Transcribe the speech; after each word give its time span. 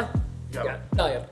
يلا. 0.00 0.62
يلا. 0.64 0.80
داير 0.92 1.22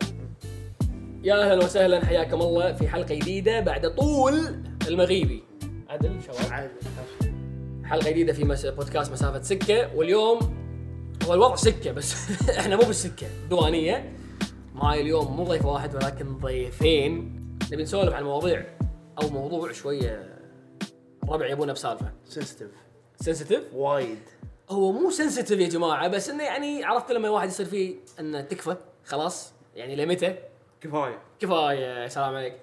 يا 1.22 1.52
أهلا 1.52 1.64
وسهلا 1.64 2.04
حياكم 2.06 2.42
الله 2.42 2.72
في 2.72 2.88
حلقة 2.88 3.14
جديدة 3.14 3.60
بعد 3.60 3.94
طول 3.94 4.56
المغيبي. 4.88 5.42
عدل 5.88 6.22
شباب. 6.22 6.52
عادي 6.52 6.72
حلقة 7.84 8.10
جديدة 8.10 8.32
في 8.32 8.44
مس... 8.44 8.66
بودكاست 8.66 9.12
مسافة 9.12 9.42
سكة 9.42 9.96
واليوم 9.96 10.38
هو 11.24 11.34
الوضع 11.34 11.56
سكة 11.56 11.92
بس. 11.92 12.14
إحنا 12.60 12.76
مو 12.76 12.82
بالسكة 12.82 13.26
دوانيه 13.50 14.12
معي 14.74 15.00
اليوم 15.00 15.36
مو 15.36 15.44
ضيف 15.44 15.64
واحد 15.64 15.94
ولكن 15.94 16.38
ضيفين. 16.38 17.38
نبي 17.72 17.82
نسولف 17.82 18.14
عن 18.14 18.24
مواضيع 18.24 18.64
أو 19.22 19.28
موضوع 19.28 19.72
شوية 19.72 20.38
الربع 21.24 21.46
يبونه 21.46 21.72
بسالفة. 21.72 22.12
سنسيتيف 22.24 22.70
سنسيتيف 23.20 23.62
وايد. 23.74 24.18
هو 24.72 24.92
مو 24.92 25.10
sensitive 25.10 25.60
يا 25.60 25.68
جماعة 25.68 26.08
بس 26.08 26.28
إنه 26.28 26.44
يعني 26.44 26.84
عرفت 26.84 27.12
لما 27.12 27.28
الواحد 27.28 27.48
يصير 27.48 27.66
فيه 27.66 27.96
إنه 28.20 28.40
تكفى 28.40 28.76
خلاص 29.04 29.52
يعني 29.74 29.96
لمتى؟ 29.96 30.36
كفاية. 30.80 31.18
كفاية 31.40 32.08
سلام 32.08 32.36
عليك. 32.36 32.56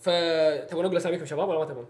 فتبون 0.00 0.84
نقول 0.84 0.96
أساميكم 0.96 1.24
شباب 1.24 1.48
ولا 1.48 1.58
ما 1.58 1.64
تبون؟ 1.64 1.86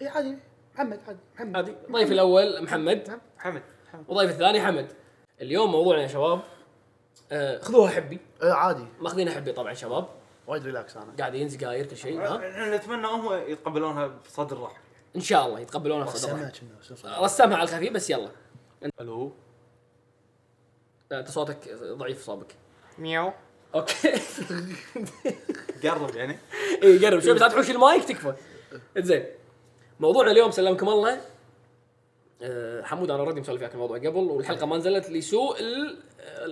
اي 0.00 0.08
عادي. 0.08 0.36
محمد 0.74 1.00
عادي. 1.08 1.18
محمد. 1.34 1.56
عادي. 1.56 1.74
ضيف 1.92 2.12
الأول 2.12 2.62
محمد. 2.62 3.20
حمد 3.38 3.62
حمد 3.92 4.04
وضيف 4.08 4.30
الثاني 4.30 4.60
حمد. 4.60 4.92
اليوم 5.40 5.72
موضوعنا 5.72 6.02
يا 6.02 6.06
شباب 6.06 6.40
آه 7.32 7.58
خذوها 7.58 7.90
حبي. 7.90 8.18
اي 8.42 8.50
عادي. 8.50 8.86
ماخذينها 9.00 9.34
حبي 9.34 9.52
طبعا 9.52 9.74
شباب. 9.74 10.08
وايد 10.46 10.64
relax 10.64 10.96
أنا. 10.96 11.12
قاعدين 11.18 11.48
سجاير 11.48 11.86
كل 11.86 11.96
شيء 11.96 12.20
ها؟ 12.20 12.36
إحنا 12.36 12.76
نتمنى 12.76 13.06
هم 13.06 13.32
يتقبلونها 13.32 14.06
بصدر 14.06 14.60
رحب 14.60 14.81
إن 15.16 15.20
شاء 15.20 15.46
الله 15.46 15.60
يتقبلونها 15.60 16.04
بصدر 16.04 16.50
شو 16.82 16.94
رسمها 17.22 17.56
على 17.56 17.62
الخفيف 17.68 17.92
بس 17.92 18.10
يلا. 18.10 18.28
ألو؟ 19.00 19.32
آه، 21.12 21.20
أنت 21.20 21.30
صوتك 21.30 21.74
ضعيف 21.82 22.24
صابك 22.24 22.54
مياو. 22.98 23.32
okay. 23.74 24.12
قرب 25.84 26.16
يعني. 26.16 26.38
اي 26.82 27.06
قرب 27.06 27.20
شوي 27.20 27.34
بس 27.34 27.40
لا 27.42 27.48
تحوش 27.48 27.70
المايك 27.70 28.04
تكفى. 28.04 28.34
زين 28.98 29.24
موضوعنا 30.00 30.30
اليوم 30.30 30.50
سلمكم 30.50 30.88
الله. 30.88 31.20
آه، 32.42 32.82
حمود 32.82 33.10
أنا 33.10 33.20
already 33.20 33.40
مسولف 33.40 33.60
وياك 33.60 33.74
الموضوع 33.74 33.98
قبل 33.98 34.16
والحلقة 34.16 34.66
ما 34.66 34.76
نزلت 34.76 35.10
لسوء 35.10 35.60
ال- 35.60 35.98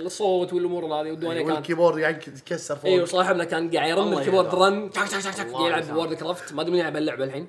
الصوت 0.07 0.53
والأمور 0.53 0.85
هذه 0.85 1.11
والدنيا 1.11 1.43
كانت. 1.43 1.51
وال 1.51 1.60
keyboard 1.60 1.99
يعني 1.99 2.17
يتكسر 2.17 2.77
فوق. 2.77 2.91
أيوه 2.91 3.07
صاحبنا 3.07 3.45
كان 3.45 3.71
قاعد 3.77 3.89
يرن 3.89 4.13
ال 4.13 4.17
keyboard. 4.17 4.55
رن 4.55 4.91
يلعب. 5.67 5.97
وورد 5.97 6.15
كرافت 6.15 6.53
ما 6.53 6.63
أدري 6.63 6.73
من 6.73 6.79
يلعب 6.79 6.97
اللعبه 6.97 7.25
الحين. 7.25 7.49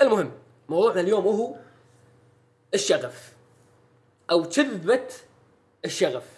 المهم 0.00 0.32
موضوعنا 0.68 1.00
اليوم 1.00 1.26
وهو 1.26 1.56
الشغف 2.74 3.32
أو 4.30 4.48
كذبة 4.48 5.08
الشغف. 5.84 6.36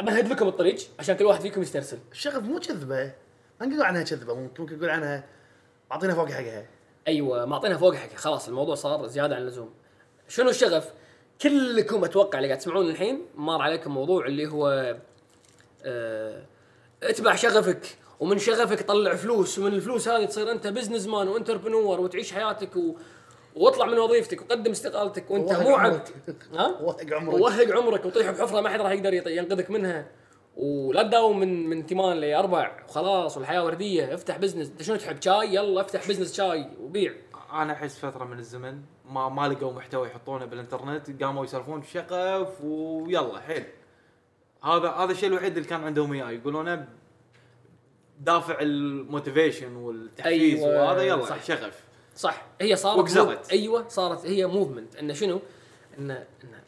امهد 0.00 0.28
لكم 0.28 0.48
الطريق 0.48 0.76
عشان 0.98 1.16
كل 1.16 1.24
واحد 1.24 1.40
فيكم 1.40 1.62
يسترسل. 1.62 1.98
الشغف 2.12 2.42
مو 2.42 2.60
كذبة. 2.60 3.12
ما 3.60 3.66
نقول 3.66 3.82
عنها 3.82 4.02
كذبة 4.02 4.34
ممكن 4.34 4.62
ممكن 4.62 4.76
نقول 4.76 4.90
عنها 4.90 5.24
اعطينا 5.92 6.14
فوق 6.14 6.28
حقها. 6.28 6.66
أيوه 7.08 7.44
معطينا 7.44 7.78
فوق 7.78 7.94
حقه 7.94 8.16
خلاص 8.16 8.48
الموضوع 8.48 8.74
صار 8.74 9.06
زيادة 9.06 9.36
عن 9.36 9.42
اللزوم. 9.42 9.74
شنو 10.28 10.50
الشغف؟ 10.50 10.92
كلكم 11.42 12.04
أتوقع 12.04 12.38
اللي 12.38 12.48
قاعد 12.48 12.60
تسمعون 12.60 12.90
الحين 12.90 13.26
مر 13.34 13.62
عليكم 13.62 13.94
موضوع 13.94 14.26
اللي 14.26 14.46
هو 14.46 14.96
آه 15.84 16.46
أتبع 17.02 17.34
شغفك. 17.34 17.98
ومن 18.20 18.38
شغفك 18.38 18.82
طلع 18.82 19.14
فلوس 19.14 19.58
ومن 19.58 19.72
الفلوس 19.72 20.08
هذه 20.08 20.24
تصير 20.24 20.50
أنت 20.50 20.66
businessman 20.66 21.06
و 21.06 21.28
entrepreneur 21.28 22.00
وتعيش 22.00 22.32
حياتك 22.32 22.76
و... 22.76 22.96
واطلع 23.56 23.86
من 23.86 23.98
وظيفتك 23.98 24.42
وقدم 24.42 24.70
استقالتك 24.70 25.30
وأنت 25.30 25.52
مو 25.52 25.74
عبد. 25.74 25.94
عمرك. 25.94 26.36
ها؟ 26.54 26.66
وهق 26.80 27.12
عمرك. 27.12 27.34
ووهق 27.34 27.76
عمرك. 27.76 28.04
وطيح 28.04 28.30
بحفرة 28.30 28.60
ما 28.60 28.68
حد 28.68 28.80
راح 28.80 28.92
يقدر 28.92 29.30
ينقذك 29.30 29.70
منها. 29.70 30.08
ولا 30.56 31.02
تداوم 31.02 31.40
من 31.40 31.68
من 31.68 31.86
ثمان 31.86 32.16
لأربع. 32.16 32.84
وخلاص 32.88 33.36
والحياة 33.36 33.64
وردية. 33.64 34.14
افتح 34.14 34.38
business 34.38 34.70
أنت 34.70 34.82
شنو 34.82 34.96
تحب؟ 34.96 35.22
شاي؟ 35.22 35.54
يلا 35.54 35.80
افتح 35.80 36.08
business 36.08 36.34
شاي 36.34 36.70
وبيع. 36.80 37.14
أنا 37.52 37.72
أحس 37.72 37.98
فترة 37.98 38.24
من 38.24 38.38
الزمن 38.38 38.80
ما 39.10 39.28
ما 39.28 39.48
لقوا 39.48 39.72
محتوى 39.72 40.06
يحطونه 40.06 40.44
بالإنترنت. 40.44 41.22
قاموا 41.22 41.44
يسولفون 41.44 41.80
بشغف 41.80 42.64
ويلا 42.64 43.40
حيل. 43.40 43.64
هذا 44.64 44.88
هذا 44.88 45.12
الشيء 45.12 45.28
الوحيد 45.28 45.56
اللي 45.56 45.68
كان 45.68 45.84
عندهم 45.84 46.12
إياه. 46.12 46.30
يقولونه 46.30 46.88
دافع 48.20 48.60
ال 48.60 48.71
motivation 48.71 49.76
والتحفيز 49.76 50.62
أيوة، 50.62 50.86
وهذا 50.86 51.02
يلا 51.02 51.24
صح. 51.26 51.44
شغف. 51.44 51.80
صح. 52.16 52.46
هي 52.60 52.76
صارت 52.76 52.98
وقزرت. 52.98 53.50
أيوه 53.50 53.88
صارت 53.88 54.26
هي 54.26 54.46
movement 54.46 54.96
انه 54.96 55.14
شنو؟ 55.14 55.40
انه 55.98 56.26
انه 56.44 56.62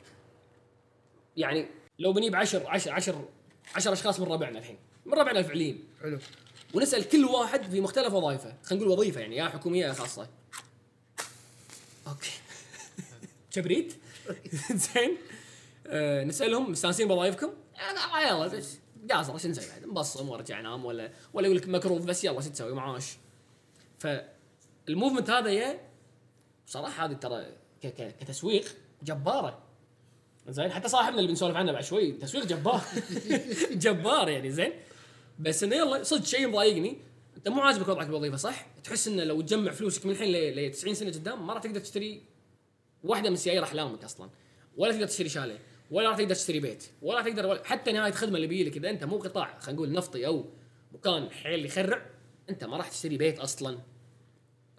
يعني 1.36 1.66
لو 1.98 2.12
بنجيب 2.12 2.34
10 2.36 2.68
10 2.68 2.92
10 2.92 3.28
10 3.74 3.92
أشخاص 3.92 4.20
من 4.20 4.26
ربعنا 4.32 4.58
الحين. 4.58 4.78
من 5.06 5.12
ربعنا 5.14 5.38
الفعليين. 5.38 5.84
حلو. 6.02 6.18
ونسأل 6.74 7.08
كل 7.08 7.24
واحد 7.24 7.70
في 7.70 7.80
مختلف 7.80 8.12
وظائفه. 8.14 8.54
خلينا 8.64 8.84
نقول 8.84 8.98
وظيفة 8.98 9.20
يعني 9.20 9.36
يا 9.36 9.44
حكومية 9.48 9.86
يا 9.86 9.92
خاصة. 9.92 10.28
أوكي. 12.08 12.30
كبريت 13.52 13.94
زين. 14.94 15.16
آه 15.86 16.24
نسألهم 16.24 16.70
مستانسين 16.70 17.08
بوظائفكم؟ 17.08 17.50
آه 18.14 18.20
يلا 18.20 18.46
بس 18.46 18.78
قاصر 19.12 19.38
شو 19.38 19.48
نسوي 19.48 19.66
بعد؟ 19.68 19.84
نبصم 19.86 20.28
وارجع 20.28 20.60
انام 20.60 20.84
ولا 20.84 21.10
ولا 21.32 21.46
يقول 21.46 21.58
لك 21.58 21.68
مكروف 21.68 22.04
بس 22.04 22.24
يلا 22.24 22.40
شو 22.40 22.50
تسوي؟ 22.50 22.72
معاش. 22.72 23.16
فالموفمنت 23.98 25.30
هذا 25.30 25.50
يا 25.50 25.80
بصراحة 26.66 27.04
هذه 27.04 27.12
ترى 27.12 27.46
كتسويق 28.20 28.64
جبارة. 29.02 29.58
زين 30.48 30.72
حتى 30.72 30.88
صاحبنا 30.88 31.18
اللي 31.18 31.28
بنسولف 31.28 31.56
عنه 31.56 31.72
بعد 31.72 31.84
شوي 31.84 32.12
تسويق 32.12 32.46
جبار. 32.46 32.82
جبار 33.84 34.28
يعني 34.28 34.50
زين. 34.50 34.72
بس 35.38 35.62
إنه 35.62 35.76
يلا 35.76 36.02
صدق 36.02 36.24
شيء 36.24 36.48
مضايقني. 36.48 36.96
أنت 37.36 37.48
مو 37.48 37.60
عاجبك 37.60 37.88
وضعك 37.88 38.06
بالوظيفة 38.06 38.36
صح؟ 38.36 38.66
تحس 38.84 39.08
إنه 39.08 39.24
لو 39.24 39.40
تجمع 39.40 39.72
فلوسك 39.72 40.06
من 40.06 40.12
الحين 40.12 40.32
ل 40.32 40.70
90 40.70 40.94
سنة 40.94 41.10
قدام 41.10 41.46
ما 41.46 41.52
راح 41.52 41.62
تقدر 41.62 41.80
تشتري 41.80 42.22
واحدة 43.04 43.30
من 43.30 43.36
سيايير 43.36 43.62
أحلامك 43.62 44.04
أصلا 44.04 44.30
ولا 44.76 44.92
تقدر 44.92 45.06
تشتري 45.06 45.28
شاليه. 45.28 45.58
ولا 45.90 46.08
راح 46.08 46.18
تقدر 46.18 46.34
تشتري 46.34 46.60
بيت 46.60 46.84
ولا 47.02 47.22
تقدر 47.22 47.46
ولا 47.46 47.64
حتى 47.64 47.92
نهاية 47.92 48.12
خدمة 48.12 48.36
اللي 48.36 48.46
بيجي 48.46 48.64
لك 48.70 48.76
إذا 48.76 48.90
أنت 48.90 49.04
مو 49.04 49.18
قطاع 49.18 49.58
خلينا 49.58 49.76
نقول 49.80 49.92
نفطي 49.92 50.26
أو 50.26 50.44
مكان 50.92 51.30
حيل 51.30 51.66
يخرع 51.66 52.06
أنت 52.50 52.64
ما 52.64 52.76
راح 52.76 52.88
تشتري 52.88 53.16
بيت 53.16 53.38
أصلا. 53.38 53.78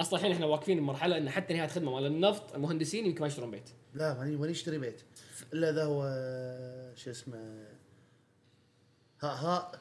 أصلا 0.01 0.19
الحين 0.19 0.31
إحنا 0.31 0.45
واقفين 0.45 0.79
بمرحلة 0.79 1.17
إن 1.17 1.29
حتى 1.29 1.53
نهاية 1.53 1.67
خدمة 1.67 1.95
مال 1.95 2.05
النفط 2.05 2.55
المهندسين 2.55 3.05
يمكن 3.05 3.21
ما 3.21 3.27
يشترون 3.27 3.51
بيت. 3.51 3.69
لا 3.93 4.13
ماني 4.13 4.51
اشتري 4.51 4.77
بيت. 4.77 5.01
إلا 5.53 5.69
إذا 5.69 5.83
هو 5.83 6.01
شو 6.95 7.09
اسمه 7.11 7.65
ها 9.21 9.27
ها 9.29 9.71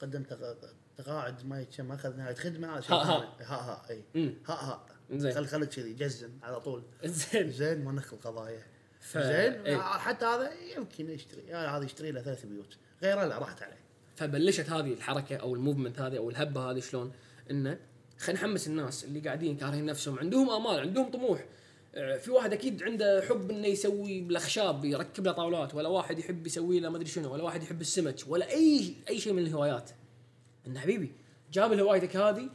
قدم 0.00 0.22
تق- 0.22 0.56
تقاعد 0.98 1.46
ما 1.46 1.60
يتشم 1.60 1.92
أخذ 1.92 2.16
نهاية 2.16 2.34
خدمة 2.34 2.68
ها- 2.68 2.80
ها. 2.94 3.36
ها 3.40 3.56
ها 3.56 3.82
إي. 3.90 4.02
ها 4.46 4.54
ها. 4.54 4.86
زين. 5.10 5.32
خل 5.32 5.46
خليك 5.46 5.68
كذي 5.68 5.92
جزم 5.94 6.30
على 6.42 6.60
طول. 6.60 6.82
زين. 7.04 7.50
زين 7.50 7.84
ما 7.84 7.92
ندخل 7.92 8.16
قضايا. 8.16 8.62
ف- 9.06 9.18
زين. 9.18 9.52
إيه. 9.66 9.76
حتى 9.78 10.24
هذا 10.26 10.50
يمكن 10.76 11.10
يشتري. 11.10 11.42
يا 11.48 11.56
هذا 11.76 11.84
يشتري 11.84 12.10
له 12.12 12.22
ثلاث 12.22 12.46
بيوت. 12.46 12.76
غيره 13.02 13.24
لا 13.24 13.38
راحت 13.38 13.62
عليه. 13.62 13.76
فبلشت 14.16 14.70
هذه 14.70 14.92
الحركة 14.92 15.36
أو 15.36 15.54
الموفمنت 15.54 16.00
هذه 16.00 16.16
أو 16.16 16.30
الهبة 16.30 16.70
هذه 16.70 16.80
شلون؟ 16.80 17.12
إنه 17.50 17.78
خلينا 18.18 18.40
نحمس 18.40 18.66
الناس 18.66 19.04
اللي 19.04 19.20
قاعدين 19.20 19.56
كارهين 19.56 19.86
نفسهم. 19.86 20.18
عندهم 20.18 20.50
آمال 20.50 20.80
عندهم 20.80 21.10
طموح. 21.10 21.44
آه، 21.94 22.16
في 22.16 22.30
واحد 22.30 22.52
أكيد 22.52 22.82
عنده 22.82 23.24
حب 23.28 23.50
إنه 23.50 23.66
يسوي 23.66 24.20
بالاخشاب 24.20 24.84
يركب 24.84 25.26
له 25.26 25.32
طاولات 25.32 25.74
ولا 25.74 25.88
واحد 25.88 26.18
يحب 26.18 26.46
يسوي 26.46 26.80
له 26.80 26.88
ما 26.88 26.96
أدري 26.96 27.08
شنو 27.08 27.32
ولا 27.32 27.42
واحد 27.42 27.62
يحب 27.62 27.80
السمك 27.80 28.16
ولا 28.28 28.50
أي 28.50 28.94
أي 29.08 29.18
شيء 29.18 29.32
من 29.32 29.42
الهوايات. 29.42 29.90
انه 30.66 30.80
حبيبي 30.80 31.12
جاب 31.52 31.72
هوايتك 31.72 32.16
هذه 32.16 32.50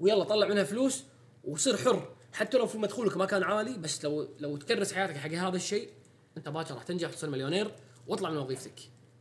ويلا 0.00 0.24
طلع 0.24 0.48
منها 0.48 0.64
فلوس 0.64 1.04
وصير 1.44 1.76
حر. 1.76 2.08
حتى 2.32 2.58
لو 2.58 2.66
في 2.66 2.78
مدخولك 2.78 3.16
ما 3.16 3.26
كان 3.26 3.42
عالي 3.42 3.78
بس 3.78 4.04
لو 4.04 4.28
لو 4.38 4.56
تكرس 4.56 4.92
حياتك 4.92 5.16
حق 5.16 5.30
هذا 5.30 5.56
الشيء 5.56 5.88
أنت 6.36 6.48
باكر 6.48 6.74
راح 6.74 6.82
تنجح 6.82 7.10
تصير 7.10 7.30
مليونير 7.30 7.70
واطلع 8.06 8.30
من 8.30 8.36
وظيفتك. 8.36 8.80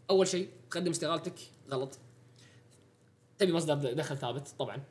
أول 0.10 0.28
شيء 0.28 0.50
تقدم 0.70 0.92
استقالتك 0.92 1.36
غلط. 1.72 2.00
تبي 3.38 3.54
مصدر 3.54 3.94
دخل 3.94 4.18
ثابت 4.18 4.48
طبعا. 4.60 4.84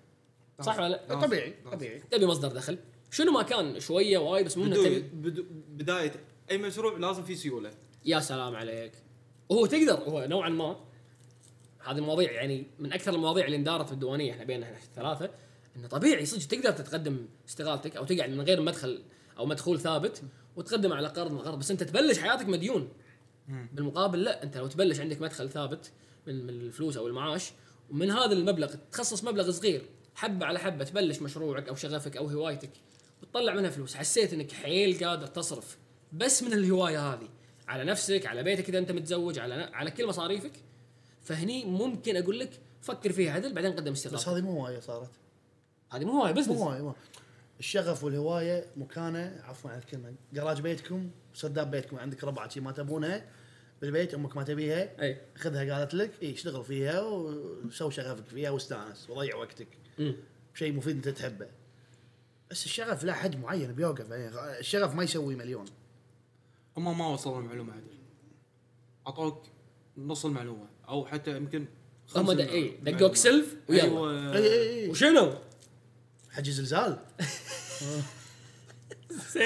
صح 0.60 0.78
ولا 0.78 0.88
لا؟ 0.88 1.14
طبيعي 1.14 1.54
طبيعي. 1.72 1.98
تبي 1.98 2.26
مصدر 2.26 2.48
دخل. 2.48 2.78
شنو 3.10 3.32
ما 3.32 3.42
كان 3.42 3.80
شوية 3.80 4.18
وايد 4.18 4.46
بس 4.46 4.58
مو 4.58 4.74
تبي. 4.74 5.00
بدو 5.00 5.44
بداية 5.68 6.12
أي 6.50 6.58
مشروع 6.58 6.98
لازم 6.98 7.22
فيه 7.22 7.34
سيولة. 7.34 7.70
يا 8.04 8.20
سلام 8.20 8.56
عليك. 8.56 8.92
وهو 9.48 9.66
تقدر 9.66 9.94
هو 9.94 10.26
نوعا 10.28 10.48
ما. 10.48 10.76
هذه 11.84 11.98
المواضيع 11.98 12.32
يعني 12.32 12.66
من 12.78 12.92
أكثر 12.92 13.14
المواضيع 13.14 13.46
اللي 13.46 13.56
اندارت 13.56 13.90
بالديوانية. 13.90 14.32
إحنا 14.32 14.44
بيننا 14.44 14.66
إحنا 14.66 14.76
الثلاثة. 14.76 15.30
إنه 15.76 15.88
طبيعي 15.88 16.26
صدق 16.26 16.46
تقدر 16.46 16.70
تتقدم 16.70 17.26
استقالتك 17.48 17.96
أو 17.96 18.04
تقعد 18.04 18.30
من 18.30 18.40
غير 18.40 18.60
مدخل 18.60 19.02
أو 19.38 19.46
مدخول 19.46 19.80
ثابت 19.80 20.22
وتقدم 20.56 20.92
على 20.92 21.08
قرض 21.08 21.32
من 21.32 21.38
قرض 21.38 21.58
بس 21.58 21.70
أنت 21.70 21.82
تبلش 21.82 22.18
حياتك 22.18 22.48
مديون. 22.48 22.88
بالمقابل 23.48 24.22
لا 24.22 24.42
أنت 24.42 24.56
لو 24.56 24.66
تبلش 24.66 25.00
عندك 25.00 25.20
مدخل 25.20 25.50
ثابت 25.50 25.92
من 26.26 26.46
من 26.46 26.50
الفلوس 26.50 26.96
أو 26.96 27.06
المعاش 27.06 27.52
ومن 27.90 28.10
هذا 28.10 28.32
المبلغ 28.32 28.74
تخصص 28.92 29.24
مبلغ 29.24 29.50
صغير 29.50 29.82
حبة 30.14 30.46
على 30.46 30.58
حبة 30.58 30.84
تبلش 30.84 31.22
مشروعك 31.22 31.68
أو 31.68 31.74
شغفك 31.74 32.16
أو 32.16 32.26
هوايتك 32.26 32.70
وتطلع 33.22 33.54
منها 33.54 33.70
فلوس. 33.70 33.94
حسيت 33.94 34.32
إنك 34.32 34.52
حيل 34.52 35.04
قادر 35.04 35.26
تصرف 35.26 35.78
بس 36.12 36.42
من 36.42 36.52
الهواية 36.52 37.12
هذه. 37.12 37.28
على 37.68 37.84
نفسك 37.84 38.26
على 38.26 38.42
بيتك 38.42 38.68
إذا 38.68 38.78
أنت 38.78 38.92
متزوج 38.92 39.38
على 39.38 39.54
على 39.54 39.90
كل 39.90 40.06
مصاريفك. 40.06 40.52
فهني 41.22 41.64
ممكن 41.64 42.16
أقول 42.16 42.38
لك 42.38 42.50
فكر 42.80 43.12
فيها 43.12 43.32
عدل 43.32 43.52
بعدين 43.52 43.72
قدم 43.72 43.92
بس 43.92 44.06
استقالة 44.06 44.38
هذه 44.38 44.44
مو 44.44 44.60
هواية 44.60 44.80
صارت. 44.80 45.10
هذه 45.90 46.04
مو 46.04 46.12
هواية 46.12 46.32
business 46.32 46.58
مو 46.58 46.64
هواية 46.64 46.82
مو. 46.82 46.94
الشغف 47.60 48.04
والهواية 48.04 48.66
مكانة 48.76 49.40
عفوا 49.44 49.70
على 49.70 49.78
الكلمة. 49.78 50.14
جراج 50.32 50.60
بيتكم 50.60 51.10
سرداب 51.34 51.70
بيتكم 51.70 51.98
عندك 51.98 52.24
ربعه 52.24 52.48
شي 52.48 52.60
ما 52.60 52.72
تبونها 52.72 53.26
بالبيت 53.80 54.14
أمك 54.14 54.36
ما 54.36 54.42
تبيها 54.42 55.02
أي. 55.02 55.20
خذها 55.36 55.78
قالت 55.78 55.94
لك 55.94 56.10
إي 56.22 56.32
اشتغل 56.32 56.64
فيها 56.64 57.00
وسوي 57.00 57.90
شغفك 57.90 58.26
فيها 58.26 58.50
واستأنس 58.50 59.10
وضيع 59.10 59.36
وقتك. 59.36 59.68
مم. 59.98 60.16
بشيء 60.54 60.72
مفيد 60.72 60.96
أنت 60.96 61.08
تحبه. 61.08 61.46
بس 62.50 62.64
الشغف 62.64 63.04
له 63.04 63.12
حد 63.12 63.36
معين 63.36 63.72
بيوقف 63.72 64.10
يعني 64.10 64.58
الشغف 64.58 64.94
ما 64.94 65.02
يسوي 65.02 65.34
مليون. 65.34 65.64
هم 66.76 66.98
ما 66.98 67.08
وصلوا 67.08 67.40
المعلومة 67.40 67.72
عدل 67.72 67.98
أعطوك 69.06 69.42
نص 69.98 70.24
المعلومة 70.24 70.66
أو 70.88 71.06
حتى 71.06 71.36
يمكن 71.36 71.66
هم. 72.16 72.30
إي 72.30 72.68
دقوك 72.68 73.16
سلف 73.16 73.56
ويلا. 73.68 74.36
أي 74.36 74.52
أي 74.52 74.84
أي. 74.84 74.88
وشنو؟ 74.88 75.34
حج 76.38 76.50
زلزال 76.50 76.96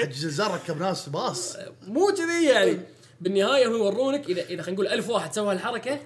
حج 0.03 0.13
زلزال 0.13 0.51
ركب 0.51 0.77
ناس 0.77 1.09
باص. 1.09 1.57
مو 1.87 2.13
كذي 2.17 2.45
يعني. 2.45 2.79
بالنهاية 3.21 3.67
هم 3.67 3.71
يورونك 3.71 4.29
اذا 4.29 4.41
إذا 4.41 4.61
خلينا 4.61 4.71
نقول 4.71 4.87
ألف 4.87 5.09
واحد 5.09 5.33
سوى 5.33 5.53
هالحركة 5.53 5.99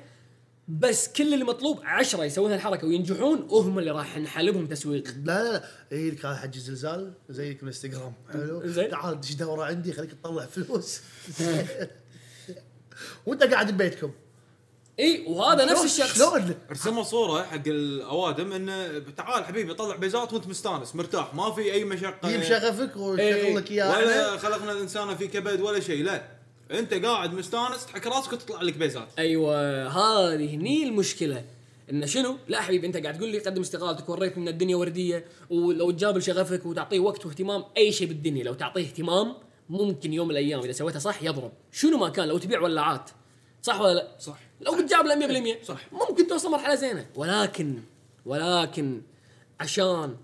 بس 0.68 1.08
كل 1.08 1.34
اللي 1.34 1.46
مطلوب 1.46 1.80
عشرة 1.84 2.26
يسوون 2.26 2.52
هالحركة 2.52 2.88
وينجحون 2.88 3.48
وهم 3.50 3.80
اللي 3.80 3.92
راح 3.92 4.18
نحلبهم 4.18 4.68
تسويق. 4.68 5.08
لا 5.08 5.44
لا 5.44 5.54
لا. 5.54 5.64
اي 5.92 6.12
لك 6.12 6.26
هذا 6.26 6.36
حج 6.36 6.58
زلزال 6.58 7.14
زيك 7.30 7.60
بالانستغرام 7.60 8.14
حلو. 8.34 8.68
زين. 8.68 8.90
تعال 8.90 9.22
دش 9.22 9.34
دورة 9.34 9.66
عندي؟ 9.66 9.94
خليك 9.94 10.12
تطلع 10.12 10.46
فلوس. 10.46 11.02
وأنت 13.26 13.44
قاعد 13.44 13.72
ببيتكم. 13.72 14.12
إي 15.00 15.24
وهذا 15.28 15.66
نفس 15.66 15.86
الشخص. 15.86 16.18
شلون؟ 16.18 16.56
رسموا 16.72 17.04
صورة 17.04 17.44
حق 17.44 17.68
الأوادم 17.68 18.54
إنه 18.54 19.04
تعال 19.18 19.46
حبيبي 19.46 19.74
طلع 19.74 19.96
بيزات 19.96 20.34
وأنت 20.34 20.48
مستانس 20.48 20.96
مرتاح 20.96 21.34
ما 21.34 21.52
في 21.52 21.74
أي 21.74 21.84
مشقة. 21.84 22.30
جيب 22.30 22.44
شغفك. 22.44 22.98
ويشغل 22.98 23.56
لك 23.56 23.72
إياه. 23.72 23.98
ولا 23.98 24.38
خلقنا 24.38 24.72
الإنسان 24.72 25.16
في 25.16 25.28
كبد 25.28 25.62
ولا 25.62 25.80
شيء 25.80 26.04
لا. 26.04 26.24
أنت 26.72 26.94
قاعد 26.94 27.34
مستانس 27.34 27.86
تحك 27.86 28.08
راسك 28.08 28.34
وتطلع 28.34 28.62
لك 28.62 28.78
بيزات. 28.78 29.08
أيوه 29.20 29.88
هذه 29.88 30.56
هني 30.56 30.84
المشكلة. 30.84 31.44
إنه 31.92 32.06
شنو؟ 32.06 32.38
لا 32.48 32.62
حبيبي 32.62 32.88
أنت 32.88 32.98
قاعد 32.98 33.18
تقول 33.18 33.30
لي 33.30 33.40
قدم 33.40 33.62
استقالتك 33.62 34.10
وريتني 34.10 34.44
ان 34.44 34.48
الدنيا 34.48 34.76
وردية 34.76 35.26
ولو 35.50 35.92
تجابل 35.92 36.24
شغفك 36.24 36.66
وتعطيه 36.66 37.00
وقت 37.00 37.26
واهتمام 37.26 37.64
أي 37.78 37.92
شيء 37.92 38.08
بالدنيا 38.08 38.44
لو 38.44 38.54
تعطيه 38.54 38.82
اهتمام 38.82 39.36
ممكن 39.70 40.14
يوم 40.14 40.28
من 40.28 40.32
الأيام 40.32 40.60
إذا 40.60 40.72
سويتها 40.72 41.00
صح 41.00 41.24
يضرب. 41.24 41.52
شنو 41.72 41.98
ما 41.98 42.10
كان 42.10 42.28
لو 42.28 42.38
تبيع 42.38 42.62
ولاعات 42.62 43.10
صح 43.62 43.82
ولا 43.82 43.94
لا؟ 43.94 44.08
صح. 44.20 44.40
لو 44.62 44.84
بتجابله 44.84 45.60
100% 45.62 45.66
صح. 45.66 45.94
ممكن 46.10 46.28
توصل 46.28 46.52
مرحلة 46.52 46.76
زينة. 46.76 47.06
ولكن 47.16 47.80
ولكن 48.26 49.02
عشان 49.60 50.16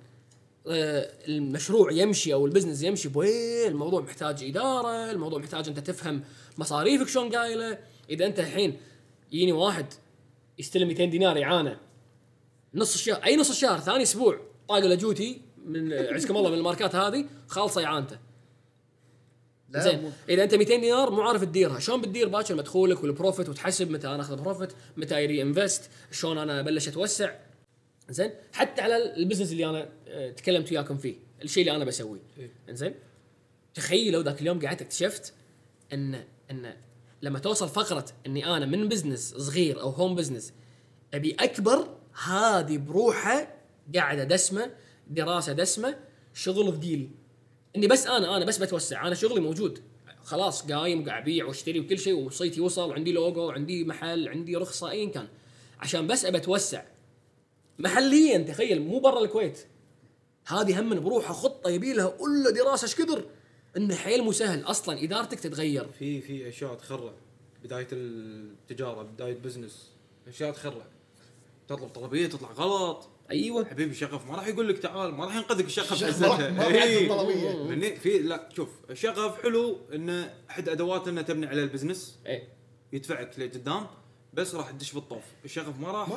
آه، 0.68 1.12
المشروع 1.28 1.92
يمشي 1.92 2.34
أو 2.34 2.46
ال 2.46 2.50
business 2.50 2.84
يمشي 2.84 3.10
بوين 3.10 3.68
الموضوع 3.68 4.02
محتاج 4.02 4.44
إدارة 4.44 5.12
الموضوع 5.12 5.40
محتاج 5.40 5.68
أنت 5.68 5.80
تفهم 5.80 6.24
مصاريفك 6.58 7.08
شلون 7.08 7.36
قايلة. 7.36 7.78
إذا 8.10 8.26
أنت 8.26 8.40
الحين 8.40 8.78
يجيني 9.32 9.52
واحد 9.52 9.86
يستلم 10.60 10.88
200 10.88 11.06
دينار 11.06 11.38
إعانة 11.38 11.78
نص 12.74 12.94
الشهر 12.94 13.24
أي 13.24 13.36
نص 13.36 13.50
الشهر 13.50 13.80
ثاني 13.80 14.04
أسبوع 14.04 14.40
طاق 14.68 14.80
له 14.80 14.96
جوتي 14.96 15.42
من 15.66 15.94
عزكم 15.94 16.38
الله 16.38 16.50
من 16.50 16.58
الماركات 16.58 16.96
هذه 16.96 17.26
خالصة 17.48 17.86
إعانته 17.86 18.16
لا 18.16 18.33
زين. 19.78 20.12
إذا 20.30 20.44
أنت 20.44 20.56
200 20.56 20.76
دينار 20.76 21.12
مو 21.12 21.22
عارف 21.22 21.44
تديرها. 21.44 21.80
شلون 21.80 22.02
بتدير 22.02 22.28
باكر 22.28 22.56
مدخولك 22.56 23.04
وال 23.04 23.15
profit 23.15 23.50
وتحسب 23.50 23.92
متى 23.92 24.08
أنا 24.08 24.22
أخذ 24.22 24.42
profit 24.42 24.70
متى 24.98 25.24
re-invest 25.24 25.90
شلون 26.12 26.38
أنا 26.38 26.60
أبلش 26.60 26.88
أتوسع. 26.88 27.32
زين. 28.10 28.32
حتى 28.54 28.82
على 28.82 29.16
ال 29.16 29.20
business 29.20 29.52
اللي 29.52 29.70
أنا 29.70 29.90
آه، 30.08 30.32
تكلمت 30.32 30.72
وياكم 30.72 30.98
فيه 30.98 31.16
الشيء 31.44 31.62
اللي 31.64 31.76
أنا 31.76 31.86
بسويه. 31.86 32.20
زين 32.70 32.94
تخيلوا 33.74 34.24
ذاك 34.24 34.42
اليوم 34.42 34.66
قعدت 34.66 34.82
اكتشفت 34.82 35.34
إن 35.94 36.24
إن 36.52 36.74
لما 37.22 37.40
توصل 37.40 37.70
فقرة 37.70 38.06
إني 38.26 38.46
أنا 38.46 38.66
من 38.66 38.88
business 38.88 39.36
صغير 39.38 39.82
أو 39.82 39.90
home 39.90 40.16
business 40.16 40.54
أبي 41.14 41.36
أكبر 41.40 41.88
هذه 42.26 42.78
بروحها 42.78 43.48
قاعدة 43.96 44.24
دسمة 44.24 44.72
دراسة 45.08 45.54
دسمة 45.54 45.96
شغل 46.34 46.74
ثقيل. 46.78 47.10
إني 47.76 47.88
بس 47.88 48.08
أنا 48.08 48.38
أنا 48.38 48.46
بس 48.46 48.58
بتوسع. 48.58 49.08
أنا 49.08 49.16
شغلي 49.16 49.40
موجود. 49.40 49.80
خلاص 50.24 50.72
قايم 50.72 51.10
قاعد 51.10 51.22
أبيع 51.22 51.46
وأشتري 51.46 51.80
وكل 51.80 52.00
شيء 52.00 52.14
وصيتي 52.14 52.62
وصل 52.62 52.90
وعندي 52.90 53.12
لوجو 53.12 53.42
وعندي 53.42 53.84
محل 53.84 54.30
عندي 54.30 54.56
رخصة 54.56 54.90
ايا 54.90 55.10
كان. 55.10 55.28
عشان 55.80 56.08
بس 56.08 56.26
ابى 56.26 56.38
اتوسع 56.38 56.84
محليا 57.80 58.38
تخيل 58.38 58.82
مو 58.82 59.00
برا 59.00 59.24
الكويت. 59.24 59.60
هذه 60.48 60.80
هم 60.80 61.00
بروحها 61.00 61.34
خطه 61.34 61.70
يبي 61.70 61.94
لها 61.94 62.18
ألا 62.22 62.52
دراسة 62.52 62.86
إيش 62.86 62.96
كثر 62.96 63.26
إنه 63.78 63.96
حيل 63.96 64.24
مو 64.24 64.32
سهل. 64.32 64.64
أصلا 64.64 65.04
إدارتك 65.04 65.40
تتغير. 65.40 65.88
في 66.00 66.22
في 66.22 66.50
أشياء 66.50 66.76
تخرع. 66.76 67.14
بداية 67.64 67.88
التجارة 67.92 69.04
بداية 69.04 69.34
business 69.34 69.90
أشياء 70.28 70.52
تخرع. 70.52 70.86
تطلب 71.68 71.90
طلبيه 71.90 72.28
تطلع 72.28 72.52
غلط. 72.52 73.10
أيوه. 73.34 73.66
حبيبي 73.66 73.94
شغف 73.96 74.28
ما 74.30 74.36
راح 74.36 74.48
يقول 74.48 74.70
لك 74.70 74.78
تعال 74.78 75.14
ما 75.14 75.26
راح 75.26 75.36
ينقذك 75.36 75.66
الشغف 75.66 75.94
الشغف 75.94 76.10
عزتها. 76.10 76.68
إيه. 76.68 77.64
مني- 77.64 77.96
في 77.96 78.20
لا 78.20 78.50
شوف 78.56 78.70
الشغف 78.90 79.42
حلو 79.44 79.78
انه 79.94 80.34
أحد 80.50 80.70
أدوات 80.70 81.08
إنه 81.08 81.22
تبني 81.22 81.46
عليه 81.46 81.64
ال 81.64 81.69
business. 81.69 82.20
إيه. 82.26 82.48
يدفعك 82.94 83.40
لقدام 83.40 83.88
بس 84.34 84.56
راح 84.56 84.72
تدش 84.72 84.94
بالطوف. 84.94 85.24
الشغف 85.46 85.80
ما 85.80 85.92
راح 85.92 86.10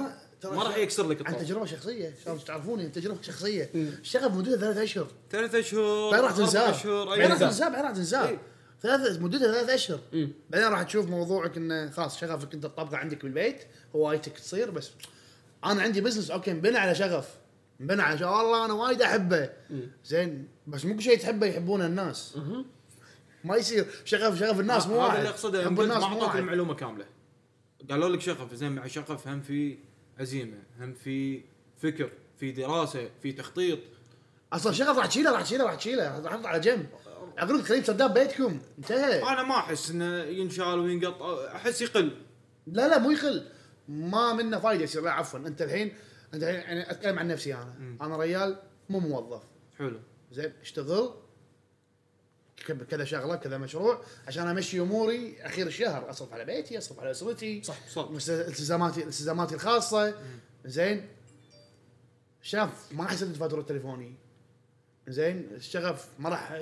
ما 0.44 0.62
راح 0.62 0.76
يكسر 0.76 1.08
لك 1.08 1.26
عن 1.26 1.32
الطوف. 1.34 1.46
تجربة 1.48 1.66
شخصية 1.66 2.14
شلون 2.24 2.44
تعرفوني 2.44 2.88
تجربة 2.88 3.22
شخصية. 3.22 3.70
الشغف 3.74 4.32
مدته 4.34 4.56
ثلاث 4.56 4.76
أشهر. 4.76 5.08
ثلاث 5.30 5.54
أشهر 5.54 6.10
بعدين 6.10 6.24
راح 6.24 6.36
تنساه 6.36 6.70
أشهر 6.70 7.06
بعدين 7.06 7.26
راح 7.30 7.38
تنساه 7.38 7.68
بعدين 7.68 7.84
راح 7.84 7.92
تنساه 7.94 8.28
إيه. 8.28 8.38
ثلاث 8.82 9.18
مدتها 9.20 9.52
ثلاث 9.52 9.68
أشهر. 9.70 10.00
بعدين 10.50 10.68
راح 10.68 10.82
تشوف 10.82 11.06
موضوعك 11.06 11.56
إنه 11.56 11.90
خلاص 11.90 12.20
شغفك 12.20 12.54
أنت 12.54 12.62
تطبقه 12.62 12.96
عندك 12.96 13.22
بالبيت 13.22 13.62
هوايتك 13.96 14.32
تصير 14.38 14.70
بس 14.70 14.90
أنا 15.64 15.82
عندي 15.82 16.00
business 16.00 16.30
أوكي 16.30 16.52
مبنى 16.52 16.78
على 16.78 16.94
شغف. 16.94 17.28
مبنى 17.80 18.02
على 18.02 18.18
شغف. 18.18 18.28
والله 18.28 18.64
أنا 18.64 18.72
وايد 18.72 19.02
أحبه. 19.02 19.50
زين 20.04 20.48
بس 20.66 20.84
مو 20.84 20.94
كل 20.96 21.02
شيء 21.02 21.18
تحبه 21.18 21.46
يحبونه 21.46 21.86
الناس. 21.86 22.38
ما 23.44 23.56
يصير 23.56 23.86
شغف 24.04 24.38
شغف 24.38 24.60
الناس 24.60 24.86
مو 24.86 25.00
هذا 25.00 25.18
اللي 25.18 25.28
أقصده 25.28 25.70
ما 25.70 25.94
أعطوك 25.94 26.36
المعلومة 26.36 26.74
كاملة. 26.74 27.04
قالوا 27.90 28.08
لك 28.08 28.20
شغف 28.20 28.54
زين 28.54 28.72
مع 28.72 28.86
شغف 28.86 29.28
هم 29.28 29.40
في 29.40 29.78
عزيمة 30.20 30.58
هم 30.80 30.94
في 30.94 31.42
فكر 31.82 32.10
في 32.40 32.52
دراسة 32.52 33.10
في 33.22 33.32
تخطيط. 33.32 33.78
أصلا 34.52 34.72
شغف 34.72 34.98
راح 34.98 35.06
تشيله 35.06 35.32
راح 35.32 35.42
تشيله 35.42 35.64
راح 35.64 35.74
تشيله. 35.74 36.08
راح 36.08 36.18
تحطه 36.18 36.48
على 36.48 36.60
جنب. 36.60 36.86
أقول 37.38 37.58
لك 37.58 37.64
خليه 37.64 37.82
سداد 37.82 38.14
بيتكم. 38.14 38.60
انتهى. 38.78 39.22
أنا 39.22 39.42
ما 39.42 39.56
أحس 39.56 39.90
إنه 39.90 40.22
ينشال 40.22 40.78
وينقط. 40.78 41.22
أحس 41.54 41.82
يقل. 41.82 42.16
لا 42.66 42.88
لا 42.88 42.98
مو 42.98 43.10
يخل 43.10 43.44
ما 43.88 44.32
منه 44.32 44.58
فايدة 44.58 44.84
يصير 44.84 45.02
لا 45.02 45.10
عفوا 45.10 45.38
أنت 45.38 45.62
الحين 45.62 45.94
أنت 46.34 46.42
الحين 46.42 46.54
يعني 46.54 46.90
أتكلم 46.90 47.18
عن 47.18 47.28
نفسي 47.28 47.54
أنا. 47.54 47.96
أنا 48.00 48.16
ريال 48.16 48.62
مو 48.88 48.98
موظف. 48.98 49.42
حلو. 49.78 50.00
زين 50.32 50.52
أشتغل 50.60 51.14
كذا 52.90 53.04
شغلة 53.04 53.36
كذا 53.36 53.58
مشروع 53.58 54.02
عشان 54.26 54.46
أمشي 54.46 54.80
أموري 54.80 55.42
أخير 55.42 55.66
الشهر. 55.66 56.10
أصرف 56.10 56.32
على 56.32 56.44
بيتي 56.44 56.78
أصرف 56.78 57.00
على 57.00 57.10
أسرتي 57.10 57.62
صح 57.62 57.88
صح. 57.88 58.08
التزاماتي 58.28 59.02
التزاماتي 59.02 59.54
الخاصة. 59.54 60.14
زين؟ 60.64 61.08
شاف 62.42 62.92
ما 62.92 63.12
يسدد 63.12 63.36
فاتورة 63.36 63.62
تليفوني. 63.62 64.14
زين 65.08 65.48
الشغف 65.56 66.08
ما 66.18 66.28
راح 66.28 66.60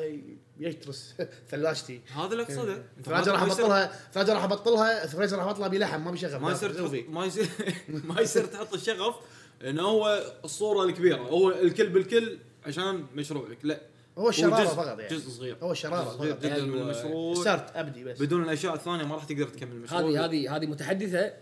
يترس 0.59 1.15
ثلاجتي. 1.51 2.01
هذا 2.15 2.33
اللي 2.33 2.43
اقصده 2.43 2.75
أنت 2.75 2.85
الثلاجه 2.99 3.31
راح 3.31 3.43
أبطلها 3.43 4.07
الثلاجه 4.07 4.35
راح 4.35 4.45
أبطلها 4.45 5.05
الفريزر 5.05 5.39
راح 5.39 5.47
أبطلها 5.47 5.69
بلحم 5.69 6.05
ما 6.05 6.11
بشغف 6.11 6.43
ما 6.43 6.53
يصير 6.53 7.05
ما 7.09 7.25
يصير 7.25 7.49
ما 7.89 8.21
يصير 8.25 8.45
تحط 8.47 8.75
الشغف 8.75 9.15
انه 9.65 9.83
هو 9.83 10.33
الصورة 10.45 10.85
الكبيرة. 10.85 11.17
هو 11.17 11.51
الكل 11.51 11.89
بالكل 11.89 12.39
عشان 12.67 13.07
مشروعك 13.15 13.59
لا. 13.63 13.81
هو 14.19 14.29
الشرارة 14.29 14.65
فقط 14.65 14.99
يعني. 14.99 15.17
جزء 15.17 15.31
صغير. 15.31 15.57
هو 15.63 15.73
الشرارة 15.73 16.05
جزء 16.05 16.19
صغير 16.19 16.35
فقط 16.35 16.45
جدا 16.45 16.65
من 16.65 16.75
أيوة. 16.75 16.83
المشروع. 16.83 17.35
ستارت 17.35 17.77
أبدي 17.77 18.05
بس. 18.05 18.23
بدون 18.23 18.43
الأشياء 18.43 18.75
الثانية 18.75 19.05
ما 19.05 19.15
راح 19.15 19.25
تقدر 19.25 19.49
تكمل 19.49 19.73
المشروع. 19.73 20.01
هذه 20.01 20.25
هذه 20.25 20.57
هذه 20.57 20.67
متحدثة 20.67 21.33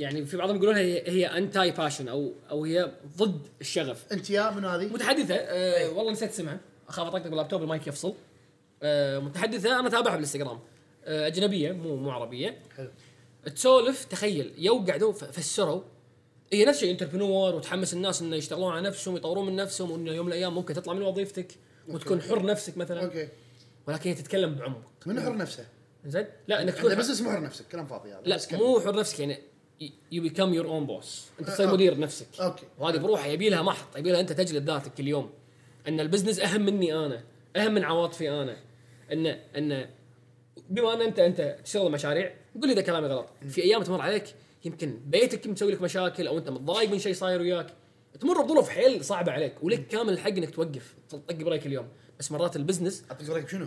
يعني 0.00 0.26
في 0.26 0.36
بعضهم 0.36 0.56
يقولون 0.56 0.76
هي 0.76 1.02
هي 1.10 1.26
anti-passion 1.26 2.08
أو 2.08 2.32
أو 2.50 2.64
هي 2.64 2.92
ضد 3.16 3.48
الشغف. 3.60 4.12
أنت 4.12 4.30
يا 4.30 4.50
من 4.50 4.64
هذه؟ 4.64 4.86
متحدثة. 4.86 5.34
آه 5.34 5.90
والله 5.90 6.12
نسيت 6.12 6.30
اسمها. 6.30 6.60
أخاف 6.88 7.06
أطقطق 7.06 7.28
باللابتوب 7.28 7.62
المايك 7.62 7.86
يفصل. 7.86 8.14
آه 8.82 9.18
متحدثة. 9.18 9.80
أنا 9.80 9.88
أتابعها 9.88 10.12
بالإنستغرام. 10.12 10.58
آه 11.04 11.26
أجنبية 11.26 11.72
مو 11.72 11.96
مو 11.96 12.10
عربية. 12.10 12.58
حلو. 12.76 12.90
تسولف 13.54 14.04
تخيل. 14.04 14.52
يوم 14.58 14.84
قعدوا 14.88 15.12
فسروا. 15.12 15.82
هي 16.52 16.64
نفس 16.64 16.76
الشيء 16.78 16.92
entrepreneur 16.92 17.54
وتحمس 17.54 17.94
الناس 17.94 18.22
إنه 18.22 18.36
يشتغلون 18.36 18.72
على 18.72 18.88
نفسهم 18.88 19.16
يطورون 19.16 19.46
من 19.46 19.56
نفسهم 19.56 19.90
وإنه 19.90 20.12
يوم 20.12 20.26
من 20.26 20.32
الأيام 20.32 20.54
ممكن 20.54 20.74
تطلع 20.74 20.92
من 20.92 21.02
وظيفتك 21.02 21.48
وتكون 21.88 22.22
حر 22.22 22.46
نفسك 22.46 22.76
مثلا. 22.76 23.04
أوكي. 23.04 23.28
ولكن 23.86 24.10
هي 24.10 24.16
تتكلم 24.16 24.54
بعمق. 24.54 24.82
من 25.06 25.20
حر 25.20 25.36
نفسه؟ 25.36 25.66
زين؟ 26.06 26.26
لا 26.48 26.62
إنك 26.62 26.74
تكون 26.74 26.94
business 26.94 27.20
مو 27.20 27.30
حر 27.30 27.40
نفسك 27.40 27.64
كلام 27.72 27.86
فاضي 27.86 28.12
هذا. 28.12 28.20
لا 28.24 28.36
بس. 28.36 28.52
مو 28.52 28.80
حر 28.80 28.98
نفسك 28.98 29.20
يعني 29.20 29.38
you 30.12 30.22
become 30.22 30.54
your 30.54 30.66
own 30.66 30.86
boss 30.86 31.26
أنت 31.40 31.48
تصير 31.48 31.66
أوكي. 31.66 31.74
مدير 31.74 31.98
نفسك. 31.98 32.26
أوكي. 32.40 32.66
وهذه 32.78 32.96
بروحها 32.96 33.26
يبي 33.26 33.48
لها 33.48 33.62
محط. 33.62 33.96
يبي 33.96 34.12
لها 34.12 34.20
أنت 34.20 34.32
تجلد 34.32 34.70
ذاتك 34.70 34.94
كل 34.94 35.08
يوم. 35.08 35.30
أن 35.88 36.00
ال 36.00 36.04
business 36.04 36.40
أهم 36.40 36.60
مني 36.60 36.94
أنا. 36.94 37.24
أهم 37.56 37.74
من 37.74 37.84
عواطفي 37.84 38.30
أنا. 38.30 38.56
أن 39.12 39.26
أن 39.26 39.88
بما 40.70 40.94
أن 40.94 41.02
أنت 41.02 41.18
أنت 41.18 41.58
تشتغل 41.64 41.92
مشاريع 41.92 42.34
قول 42.54 42.66
لي 42.66 42.72
إذا 42.72 42.82
كلامي 42.82 43.06
غلط. 43.06 43.26
في 43.48 43.62
أيام 43.62 43.82
تمر 43.82 44.00
عليك 44.00 44.34
يمكن 44.64 45.00
بيتك 45.06 45.46
مسوي 45.46 45.72
لك 45.72 45.82
مشاكل 45.82 46.26
أو 46.26 46.38
أنت 46.38 46.50
متضايق 46.50 46.90
من 46.90 46.98
شيء 46.98 47.14
صاير 47.14 47.40
وياك 47.40 47.74
تمر 48.20 48.42
بظروف 48.42 48.68
حيل 48.68 49.04
صعبة 49.04 49.32
عليك 49.32 49.54
ولك 49.62 49.86
كامل 49.86 50.12
الحق 50.12 50.30
إنك 50.30 50.50
توقف 50.50 50.94
تطق 51.08 51.34
break 51.34 51.66
اليوم. 51.66 51.88
بس 52.18 52.32
مرات 52.32 52.56
ال 52.56 52.61
business 52.61 53.04
أعطيك 53.10 53.28
رايك 53.28 53.48
شنو؟ 53.48 53.66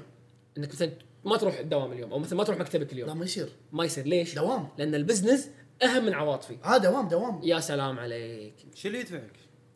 إنك 0.58 0.70
مثلا 0.74 0.91
ما 1.25 1.38
تروح 1.38 1.60
الدوام 1.60 1.91
اليوم 1.91 2.12
أو 2.12 2.20
مثلا 2.20 2.38
ما 2.38 2.43
تروح 2.43 2.60
مكتبك 2.60 2.88
لا 2.88 2.93
اليوم 2.93 3.17
ما 3.17 3.25
يصير. 3.25 3.50
ما 3.72 3.86
يصير. 3.86 4.05
ليش؟ 4.05 4.36
دوام. 4.36 4.67
لأن 4.77 4.96
ال 4.95 5.01
business 5.01 5.50
أهم 5.84 6.06
من 6.06 6.13
عواطفي 6.13 6.58
ها 6.63 6.77
دوام 6.77 7.08
دوام 7.08 7.39
يا 7.44 7.60
سلام 7.60 8.00
عليك 8.00 8.53
شو 8.75 8.88
اللي 8.88 9.00
يدفعك؟ 9.00 9.32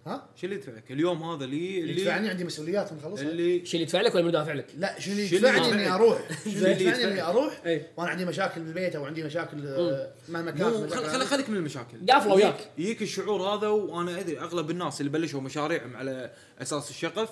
ها؟ 0.08 0.30
شو 0.36 0.46
اللي 0.46 0.56
يدفعك؟ 0.56 0.92
اليوم 0.92 1.24
هذا 1.24 1.46
اللي 1.46 1.80
اللي 1.80 2.01
يدفعني 2.01 2.30
عندي 2.30 2.44
مسؤوليات 2.44 2.94
مخلصها 2.94 3.30
اللي 3.30 3.66
شو 3.66 3.74
اللي 3.74 3.84
يدفع 3.84 4.01
لك 4.01 4.16
ولا 4.16 4.24
من 4.24 4.30
يدافع 4.30 4.54
لك؟ 4.54 4.68
لا 4.77 5.00
شو 5.00 5.12
اللي 5.12 5.36
يدفعني 5.36 5.74
إني؟ 5.74 5.89
أروح 5.89 6.20
شنو 6.44 6.54
اللي 6.54 6.86
يدفعني 6.86 7.04
إني؟ 7.12 7.22
أروح 7.22 7.62
اي 7.66 7.86
وأنا 7.98 8.10
عندي 8.10 8.25
مشاكل 8.25 8.62
بالبيت 8.62 8.96
أو 8.96 9.06
عندي 9.06 9.24
مشاكل 9.24 9.68
آه، 9.68 10.13
مو 10.30 10.42
مشاكل 10.42 10.89
خل 10.89 11.06
خل 11.06 11.25
خليك 11.25 11.50
من 11.50 11.58
المشاكل 11.58 12.06
قافلة 12.10 12.34
وياك. 12.34 12.72
يجيك 12.77 13.01
الشعور 13.01 13.42
هذا 13.42 13.68
وأنا 13.68 14.20
أدري 14.20 14.39
أغلب 14.39 14.72
الناس 14.72 15.01
اللي 15.01 15.12
بلشوا 15.12 15.42
مشاريعهم 15.42 15.96
على 15.96 16.32
أساس 16.62 16.89
الشغف 16.89 17.30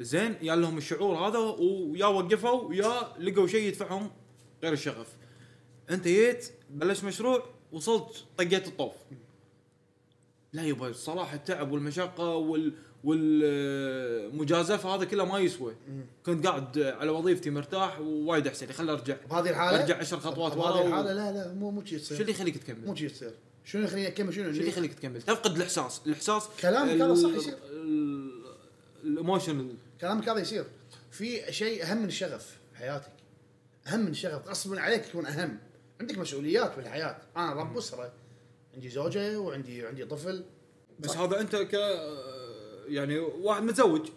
زين 0.00 0.34
يا 0.42 0.56
لهم 0.56 0.78
الشعور 0.78 1.16
هذا 1.16 1.38
ويا 1.38 2.06
وقفوا 2.06 2.74
يا 2.74 2.92
لقوا 3.18 3.46
شيء 3.46 3.62
يدفعهم 3.68 4.10
غير 4.62 4.72
الشغف 4.72 5.06
أنت 5.90 6.04
جيت 6.08 6.50
بلشت 6.70 7.04
مشروع 7.04 7.44
وصلت 7.72 8.24
طقيت 8.38 8.68
الطوف. 8.68 8.92
لا 10.52 10.62
يبا 10.62 10.88
الصراحه 10.88 11.36
التعب 11.36 11.72
والمشقة 11.72 12.28
وال 12.34 12.72
والمجازفة 13.04 14.94
هذا 14.94 15.04
كله 15.04 15.24
ما 15.24 15.38
يسوى. 15.38 15.74
كنت 16.26 16.46
قاعد 16.46 16.78
على 16.78 17.10
وظيفتي 17.10 17.50
مرتاح 17.50 18.00
ووايد 18.00 18.46
أحسن 18.46 18.66
لي. 18.66 18.72
خليني 18.72 18.92
أرجع. 18.92 19.16
بهذه 19.30 19.50
الحالة؟ 19.50 19.82
أرجع 19.82 19.96
عشر 19.98 20.20
خطوات 20.20 20.52
ورا 20.56 20.70
بهذه 20.72 20.84
و- 20.84 20.86
الحالة؟ 20.88 21.12
لا 21.12 21.32
لا 21.32 21.52
مو 21.54 21.70
مو 21.70 21.84
شي 21.84 21.98
شو 21.98 22.04
تصير 22.04 22.20
اللي 22.20 22.32
يخليك 22.32 22.56
تكمل؟ 22.56 22.86
مو 22.86 22.94
شي 22.94 23.08
تصير 23.08 23.32
شنو 23.64 23.82
يخليني 23.84 24.08
اكمل 24.08 24.34
شنو 24.34 24.44
شو 24.44 24.50
اللي 24.58 24.68
يخليك 24.68 24.94
تكمل؟ 24.94 25.22
تفقد 25.22 25.56
الإحساس، 25.56 26.00
الإحساس 26.06 26.48
كلامك 26.60 27.00
هذا 27.00 27.14
صح 27.14 27.28
يصير. 27.30 27.54
ال- 27.70 28.42
الإيموشنال. 29.04 29.74
كلامك 30.00 30.28
هذا 30.28 30.40
يصير. 30.40 30.64
في 31.10 31.52
شيء 31.52 31.82
أهم 31.84 31.98
من 31.98 32.08
الشغف 32.08 32.56
بحياتك 32.74 33.12
أهم 33.86 34.00
من 34.00 34.08
الشغف. 34.08 34.48
غصبا 34.48 34.80
عليك 34.80 35.06
يكون 35.08 35.26
أهم. 35.26 35.58
عندك 36.02 36.18
مسؤوليات 36.18 36.76
بالحياة 36.76 37.16
أنا 37.36 37.52
رب 37.52 37.76
أسرة. 37.78 38.12
عندي 38.74 38.88
زوجة 38.88 39.38
وعندي 39.38 39.86
عندي 39.86 40.04
طفل. 40.04 40.44
بس 41.00 41.16
هذا 41.16 41.40
أنت 41.40 41.56
ك 41.56 41.72
يعني 42.88 43.18
واحد 43.18 43.62
متزوج. 43.62 44.08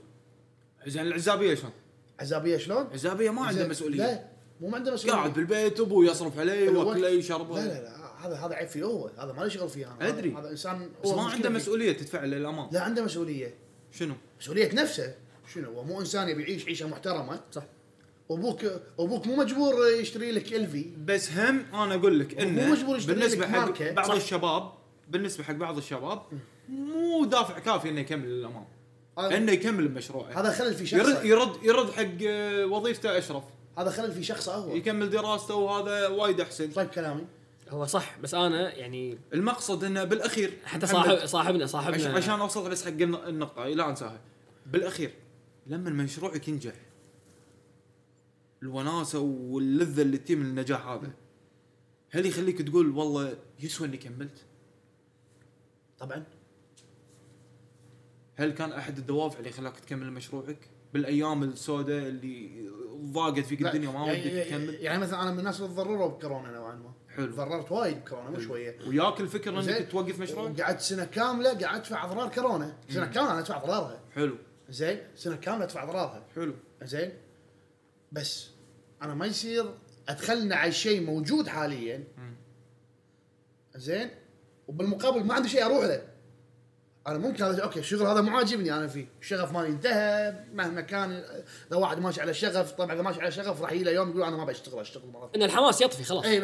زين 0.88 1.08
العزابية 1.08 1.56
شلون؟ 1.56 1.72
عزابية 2.20 2.58
شلون؟ 2.58 2.88
عزابية 2.94 3.30
ما 3.30 3.42
عنده 3.46 3.68
مسؤولية. 3.68 3.98
لا 3.98 4.24
مو 4.62 4.76
عنده 4.76 4.94
مسؤولية. 4.94 5.16
قاعد 5.16 5.34
بالبيت 5.34 5.80
أبوه 5.80 6.06
يصرف 6.06 6.40
عليه 6.40 6.70
الوقت- 6.70 6.88
وأكله 6.88 7.02
لا 7.02 7.10
يشربه. 7.10 7.60
لا 7.60 7.82
لا 7.82 8.06
هذا 8.28 8.36
هذا 8.36 8.56
عيب 8.56 8.68
فيه 8.68 8.84
هو. 8.84 9.08
هذا 9.18 9.34
ما 9.34 9.42
له 9.42 9.48
شغل 9.48 9.70
فيه 9.70 9.92
أنا 10.02 10.08
أدري. 10.10 10.34
هذا- 10.34 10.50
إنسان 10.52 10.90
بس 11.04 11.10
ما 11.10 11.22
عنده. 11.30 11.50
مسؤولية 11.50 11.92
تدفع 11.92 12.24
للامام 12.26 12.70
لا 12.72 12.82
عنده 12.82 13.04
مسؤولية. 13.04 13.54
شنو؟ 13.92 14.14
مسؤولية 14.40 14.74
نفسه. 14.76 15.16
شنو؟ 15.54 15.72
هو 15.72 15.84
مو 15.84 16.00
إنسان 16.00 16.30
يبي 16.30 16.42
يعيش 16.42 16.66
عيشة 16.66 16.88
محترمة. 16.88 17.40
صح. 17.52 17.64
أبوك 18.32 18.66
أبوك 19.00 19.28
مو 19.28 19.36
مجبور 19.36 19.74
يشتري 20.00 20.32
لك 20.32 20.54
الفي 20.54 20.86
بس 21.06 21.32
هم 21.32 21.66
أنا 21.74 21.96
أقول 21.96 22.20
لك 22.20 22.34
مو 22.36 22.42
انه 22.42 22.72
مجبور 22.72 22.98
يشتري 22.98 23.16
بالنسبة 23.16 23.46
لك 23.46 23.52
حق. 23.82 23.92
بعض 23.94 24.08
صح. 24.08 24.14
الشباب 24.14 24.72
بالنسبة 25.10 25.44
حق 25.44 25.54
بعض 25.54 25.78
الشباب 25.78 26.22
مو 26.70 27.26
دافع 27.26 27.60
كافي 27.60 27.90
إنه 27.90 28.00
يكمل 28.00 28.30
للامام 28.40 28.66
إنه 29.18 29.52
يكمل 29.52 29.88
بمشروعه 29.88 30.40
هذا 30.40 30.52
خلل 30.52 30.74
في 30.74 30.96
يرد 30.98 31.06
شخصه 31.10 31.24
يرد 31.24 31.64
يرد 31.64 31.92
حق 31.92 32.28
آه، 32.28 32.66
وظيفته 32.66 33.18
أشرف. 33.18 33.44
هذا 33.78 33.90
خلل 33.90 34.12
في 34.12 34.24
شخصه 34.24 34.56
هو 34.56 34.76
يكمل 34.76 35.10
دراسته 35.10 35.56
وهذا 35.56 36.08
وايد 36.08 36.42
أحسن. 36.42 36.72
طيب 36.72 36.88
كلامي. 36.88 37.26
هو 37.70 37.86
صح 37.86 38.18
بس 38.20 38.34
أنا 38.34 38.74
يعني 38.76 39.18
المقصد 39.34 39.84
إنه 39.84 40.04
بالأخير 40.04 40.54
حتى 40.66 40.88
صاحب 40.88 41.26
صاحبنا 41.26 41.66
صاحبنا. 41.66 42.14
عشان 42.18 42.40
أوصل 42.40 42.70
بس 42.70 42.84
حق 42.86 42.90
الن- 42.92 43.28
النقطة 43.28 43.66
لا 43.66 43.90
انساها 43.90 44.20
بالأخير 44.66 45.12
لما 45.68 45.90
مشروعك 45.90 46.48
ينجح 46.48 46.74
الوناسة 48.66 49.20
واللذة 49.20 50.02
اللي 50.02 50.18
تجي 50.18 50.36
من 50.36 50.46
النجاح 50.46 50.88
هذا. 50.88 51.12
هل 52.12 52.26
يخليك 52.26 52.62
تقول 52.62 52.90
والله 52.90 53.38
يسوى 53.60 53.88
إني 53.88 53.98
كملت؟ 53.98 54.46
طبعا. 56.00 56.24
هل 58.36 58.52
كان 58.52 58.72
أحد 58.72 58.98
الدوافع 58.98 59.40
اللي 59.40 59.52
خلاك 59.52 59.80
تكمل 59.80 60.12
مشروعك؟ 60.12 60.70
بالأيام 60.94 61.44
السوداء 61.44 62.08
اللي 62.08 62.70
ضاقت 62.96 63.40
فيك 63.40 63.62
الدنيا 63.62 63.90
وما 63.90 64.08
يعني, 64.08 64.38
ودك 64.38 64.48
تكمل؟ 64.48 64.74
يعني 64.74 65.00
مثلا 65.00 65.22
أنا 65.22 65.32
من 65.32 65.40
الناس 65.40 65.62
اللي 65.62 65.72
تضرروا 65.74 66.08
بكورونا 66.08 66.52
نوعا 66.52 66.76
ما. 66.76 66.94
حلو. 67.10 67.32
تضررت 67.32 67.72
وايد 67.72 67.98
بكورونا 67.98 68.30
مو 68.30 68.40
شوية. 68.40 68.78
وياك 68.88 69.22
الفكرة 69.22 69.62
زين. 69.62 69.74
انك 69.74 69.92
توقف 69.92 70.20
مشروعك؟ 70.20 70.62
قعدت 70.62 70.82
سنة 70.82 71.06
كاملة 71.06 71.54
قاعد 71.54 71.80
ادفع 71.80 72.06
أضرار 72.06 72.30
كورونا. 72.30 72.78
سنة 72.90 73.06
كاملة 73.06 73.32
أنا 73.32 73.40
أدفع 73.40 73.58
أضرارها. 73.58 74.02
حلو. 74.16 74.38
زين. 74.70 75.00
سنة 75.16 75.36
كاملة 75.36 75.64
أدفع 75.64 75.84
أضرارها. 75.84 76.28
حلو. 76.36 76.54
زين. 76.84 77.12
بس 78.12 78.50
أنا 79.02 79.14
ما 79.14 79.26
يصير 79.26 79.74
اتخلى 80.10 80.56
على 80.56 80.72
شيء 80.72 81.02
موجود 81.02 81.48
حاليا. 81.48 82.04
زين؟ 83.76 84.10
وبالمقابل 84.68 85.24
ما 85.24 85.34
عندي 85.34 85.50
شيء 85.50 85.66
أروح 85.66 85.86
له. 85.86 86.02
أنا 87.08 87.18
ممكن 87.18 87.44
هذا 87.44 87.64
أوكي 87.64 87.80
الشغل 87.80 88.08
هذا 88.08 88.22
مو 88.22 88.38
عاجبني. 88.38 88.74
أنا 88.74 88.88
فيه 88.88 89.06
الشغف 89.22 89.52
مالي 89.52 89.68
انتهى. 89.68 90.36
مهما 90.54 90.82
كان 90.82 91.12
إذا 91.68 91.78
واحد 91.78 92.00
ماشي 92.00 92.22
على 92.22 92.34
شغف 92.34 92.72
طبعا 92.72 92.94
إذا 92.94 93.02
ماشي 93.02 93.22
على 93.22 93.32
شغف 93.32 93.62
راح 93.62 93.72
يجي 93.72 93.84
له 93.84 93.92
يوم 93.92 94.10
يقول 94.10 94.24
أنا 94.24 94.38
ما 94.38 94.46
بشتغل 94.46 94.80
أشتغل 94.80 95.10
مرات 95.10 95.36
إن 95.36 95.44
الحماس 95.44 95.82
يطفي 95.82 96.04
خلاص. 96.04 96.26
اي 96.26 96.40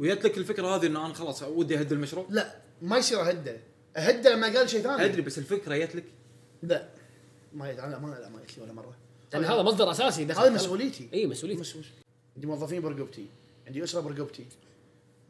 وجت 0.00 0.24
لك 0.24 0.38
الفكرة 0.38 0.76
هذه 0.76 0.86
إنه 0.86 1.06
أنا 1.06 1.14
خلاص 1.14 1.42
ودي 1.42 1.78
أهد 1.78 1.92
المشروع؟ 1.92 2.26
لا 2.30 2.56
ما 2.82 2.96
يصير 2.96 3.20
أهده. 3.20 3.56
أهده 3.96 4.34
لما 4.34 4.46
قال 4.46 4.70
شيء 4.70 4.80
ثاني. 4.82 5.04
أدري 5.04 5.22
بس 5.22 5.38
الفكرة 5.38 5.76
جت 5.76 5.96
لك؟ 5.96 6.04
لا. 6.62 6.88
ما 7.52 7.70
يت- 7.70 7.78
لا 7.78 7.98
ما 7.98 8.08
لا 8.08 8.28
ما 8.28 8.38
لي 8.38 8.62
ولا 8.62 8.72
مرة. 8.72 8.96
لأن 9.32 9.44
هذا 9.44 9.62
مصدر 9.62 9.90
أساسي 9.90 10.24
دخل. 10.24 10.42
هذه 10.42 10.50
مسؤوليتي. 10.50 11.08
إي 11.14 11.26
مسؤوليتي. 11.26 11.60
مس- 11.60 11.76
مس- 11.76 11.84
عندي 12.36 12.46
موظفين 12.46 12.80
برقبتي. 12.80 13.26
عندي 13.66 13.84
أسرة 13.84 14.00
برقبتي. 14.00 14.46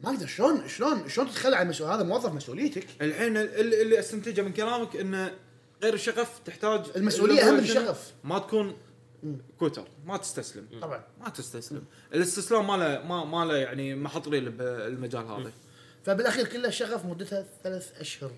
ما 0.03 0.09
أقدر 0.09 0.27
شلون 0.27 0.67
شلون 0.67 1.09
شلون 1.09 1.27
تتخلى 1.27 1.55
عن 1.55 1.67
مسؤول 1.69 1.89
هذا 1.91 2.03
موظف 2.03 2.31
مسؤوليتك. 2.33 2.87
الحين 3.01 3.37
اللي, 3.37 3.81
اللي 3.81 3.99
استنتجه 3.99 4.41
من 4.41 4.53
كلامك 4.53 4.95
إنه 4.95 5.33
غير 5.83 5.93
الشغف 5.93 6.39
تحتاج 6.45 6.81
المسؤولية 6.95 7.41
أهم 7.47 7.53
من 7.53 7.59
الشغف. 7.59 8.13
ما 8.23 8.39
تكون 8.39 8.75
quitter 9.59 9.87
ما 10.05 10.17
تستسلم. 10.17 10.67
طبعا. 10.81 11.03
ما 11.21 11.29
تستسلم. 11.29 11.83
الاستسلام 12.13 12.67
ما 12.67 12.77
له 12.77 13.03
ما, 13.07 13.25
ما 13.25 13.45
له 13.45 13.57
يعني 13.57 13.95
ما 13.95 14.09
حط 14.09 14.27
ريله 14.27 14.49
بالمجال 14.49 15.25
هذا. 15.25 15.51
فبالأخير 16.05 16.47
كلها 16.47 16.69
شغف 16.71 17.05
مدتها 17.05 17.45
ثلاث 17.63 17.91
أشهر. 17.99 18.31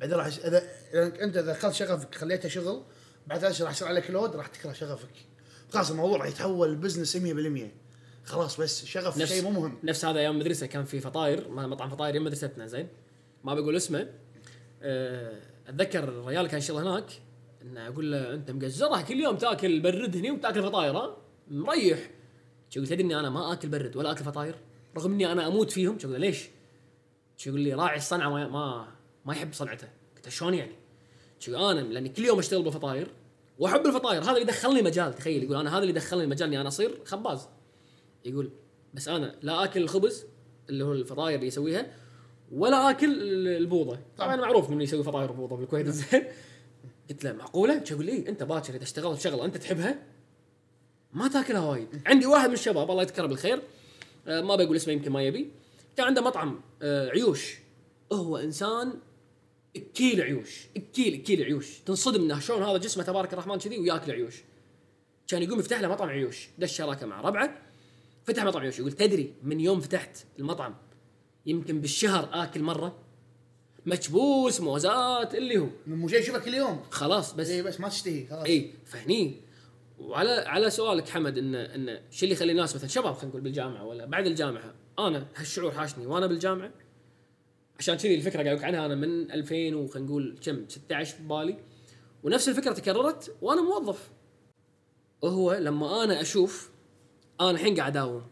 بعدين 0.00 0.16
راح 0.16 0.26
اذا 0.26 0.62
إذا 0.94 1.24
أنت 1.24 1.38
دخلت 1.38 1.74
شغفك 1.74 2.14
خليته 2.14 2.48
شغل 2.48 2.82
بعد 3.26 3.38
ثلاث 3.38 3.52
اشهر 3.52 3.66
راح 3.66 3.74
يصير 3.74 3.88
عليك 3.88 4.10
load 4.10 4.36
راح 4.36 4.46
تكره 4.46 4.72
شغفك. 4.72 5.08
خلاص 5.72 5.90
الموضوع 5.90 6.18
راح 6.18 6.26
يتحول 6.26 6.76
business 6.76 7.16
100% 7.16 7.70
خلاص 8.24 8.60
بس 8.60 8.84
شغف 8.84 9.24
شيء 9.24 9.42
مو 9.42 9.50
مهم. 9.50 9.78
نفس 9.84 10.04
هذا 10.04 10.18
أيام 10.18 10.38
مدرسة 10.38 10.66
كان 10.66 10.84
في 10.84 11.00
فطاير 11.00 11.48
مطعم 11.48 11.90
فطاير 11.90 12.14
يم 12.14 12.24
مدرستنا 12.24 12.66
زين. 12.66 12.88
ما 13.44 13.54
بقول 13.54 13.76
اسمه. 13.76 14.08
أه، 14.82 15.40
أتذكر 15.68 16.04
الرجال 16.04 16.46
كان 16.46 16.58
يشتغل 16.58 16.86
هناك. 16.86 17.12
إنه 17.62 17.88
أقول 17.88 18.12
له 18.12 18.34
أنت 18.34 18.50
مقزرة 18.50 19.02
كل 19.02 19.20
يوم 19.20 19.36
تأكل 19.36 19.80
برد 19.80 20.16
هني 20.16 20.30
وتأكل 20.30 20.62
فطاير 20.62 20.96
ها؟ 20.96 21.16
مريح. 21.48 22.10
شو 22.70 22.80
قلت 22.80 22.90
تدري 22.90 23.02
إني 23.02 23.18
أنا 23.20 23.30
ما 23.30 23.52
أكل 23.52 23.68
برد 23.68 23.96
ولا 23.96 24.10
أكل 24.10 24.24
فطاير 24.24 24.54
رغم 24.96 25.12
إني 25.12 25.32
أنا 25.32 25.46
أموت 25.46 25.70
فيهم. 25.70 25.98
له؟ 26.04 26.18
ليش؟ 26.18 26.48
شو 27.36 27.50
يقول 27.50 27.60
لي 27.60 27.74
راعي 27.74 27.96
الصنعة 27.96 28.30
ما 28.30 28.48
ما, 28.48 28.88
ما 29.24 29.32
يحب 29.32 29.52
صنعته. 29.52 29.88
قلت 30.16 30.28
شلون 30.28 30.54
يعني؟ 30.54 30.72
شو 31.42 31.70
أنا 31.70 31.80
لأني 31.80 32.08
كل 32.08 32.24
يوم 32.24 32.38
أشتغل 32.38 32.62
بالفطاير 32.62 33.10
وأحب 33.58 33.86
الفطاير. 33.86 34.22
هذا 34.22 34.30
اللي 34.30 34.44
دخلني 34.44 34.82
مجال 34.82 35.14
تخيل. 35.14 35.42
يقول 35.42 35.56
أنا 35.56 35.70
هذا 35.76 35.82
اللي 35.82 35.92
دخلني 35.92 36.24
المجال 36.24 36.48
إني 36.48 36.60
أنا 36.60 36.68
أصير 36.68 36.98
خباز. 37.04 37.48
يقول 38.24 38.50
بس 38.94 39.08
أنا 39.08 39.34
لا 39.42 39.64
آكل 39.64 39.82
الخبز 39.82 40.24
اللي 40.68 40.84
هو 40.84 40.92
الفطاير 40.92 41.34
اللي 41.34 41.46
يسويها 41.46 41.86
ولا 42.52 42.90
آكل 42.90 43.22
ال- 43.22 43.48
البوضة. 43.48 43.98
طبعا 44.18 44.36
معروف 44.36 44.70
من 44.70 44.80
يسوي 44.80 45.02
فطاير 45.02 45.32
بوضه 45.32 45.56
بالكويت. 45.56 45.88
زين. 45.88 46.24
قلت 47.10 47.24
له 47.24 47.32
معقولة؟ 47.32 47.84
شو 47.84 47.94
يقول 47.94 48.06
لي؟ 48.06 48.28
أنت 48.28 48.42
باكر 48.42 48.74
إذا 48.74 48.82
اشتغلت 48.82 49.20
شغلة 49.20 49.44
أنت 49.44 49.56
تحبها؟ 49.56 49.98
ما 51.12 51.28
تاكلها 51.28 51.60
وايد. 51.60 51.88
عندي 52.06 52.26
واحد 52.26 52.48
من 52.48 52.54
الشباب 52.54 52.90
الله 52.90 53.02
يذكره 53.02 53.26
بالخير 53.26 53.62
آه، 54.26 54.40
ما 54.40 54.56
بقول 54.56 54.76
اسمه 54.76 54.92
يمكن 54.92 55.12
ما 55.12 55.22
يبي. 55.22 55.50
كان 55.96 56.06
عنده 56.06 56.22
مطعم 56.22 56.60
آه، 56.82 57.08
عيوش. 57.08 57.58
هو 58.12 58.36
إنسان 58.36 58.92
اكيل 59.76 60.20
عيوش 60.20 60.66
اكيل 60.76 61.14
اكيل 61.14 61.42
عيوش. 61.42 61.78
تنصدم 61.78 62.22
إنه 62.22 62.40
شلون 62.40 62.62
هذا 62.62 62.78
جسمه 62.78 63.04
تبارك 63.04 63.32
الرحمن 63.32 63.58
كذي 63.58 63.78
وياكل 63.78 64.12
عيوش. 64.12 64.34
كان 65.28 65.42
يقوم 65.42 65.58
يفتح 65.58 65.80
له 65.80 65.88
مطعم 65.88 66.08
عيوش. 66.08 66.48
دش 66.58 66.76
شراكة 66.76 67.06
مع 67.06 67.20
ربعه 67.20 67.58
فتح 68.24 68.44
مطعم 68.44 68.64
يوشي 68.64 68.80
يقول 68.80 68.92
تدري 68.92 69.34
من 69.42 69.60
يوم 69.60 69.80
فتحت 69.80 70.26
المطعم 70.38 70.74
يمكن 71.46 71.80
بالشهر 71.80 72.28
آكل 72.32 72.62
مرة؟ 72.62 72.98
مكبوس 73.86 74.60
موزات 74.60 75.34
اللي 75.34 75.58
هو. 75.58 75.68
مو 75.86 76.08
شيء 76.08 76.18
يشوفك 76.20 76.42
كل 76.42 76.54
يوم؟ 76.54 76.82
خلاص 76.90 77.32
بس 77.32 77.48
اي 77.50 77.62
بس 77.62 77.80
ما 77.80 77.88
تشتهي 77.88 78.26
خلاص. 78.26 78.44
اي 78.46 78.74
فهني. 78.84 79.40
وعلى 79.98 80.30
على 80.30 80.70
سؤالك 80.70 81.08
حمد 81.08 81.38
إن 81.38 81.54
إن 81.54 82.00
شو 82.10 82.24
اللي 82.24 82.34
يخلي 82.34 82.52
الناس 82.52 82.76
مثلا 82.76 82.88
شباب 82.88 83.14
خلينا 83.14 83.28
نقول 83.28 83.40
بالجامعة 83.40 83.84
ولا 83.84 84.04
بعد 84.04 84.26
الجامعة 84.26 84.74
أنا 84.98 85.28
هالشعور 85.36 85.72
حاشني 85.72 86.06
وأنا 86.06 86.26
بالجامعة؟ 86.26 86.70
عشان 87.82 87.94
كذي 87.94 88.14
الفكرة 88.14 88.42
قاعد 88.42 88.64
عنها 88.64 88.86
أنا 88.86 88.94
من 88.94 89.32
2000 89.32 89.74
وخلينا 89.74 90.08
نقول 90.08 90.38
كم؟ 90.44 90.68
16 90.68 91.16
ببالي 91.20 91.56
ونفس 92.22 92.48
الفكرة 92.48 92.72
تكررت 92.72 93.34
وأنا 93.42 93.62
موظف. 93.62 94.10
وهو 95.22 95.52
لما 95.52 96.04
أنا 96.04 96.20
أشوف 96.20 96.70
أنا 97.40 97.50
الحين 97.50 97.76
قاعد 97.76 97.96
أداوم 97.96 98.22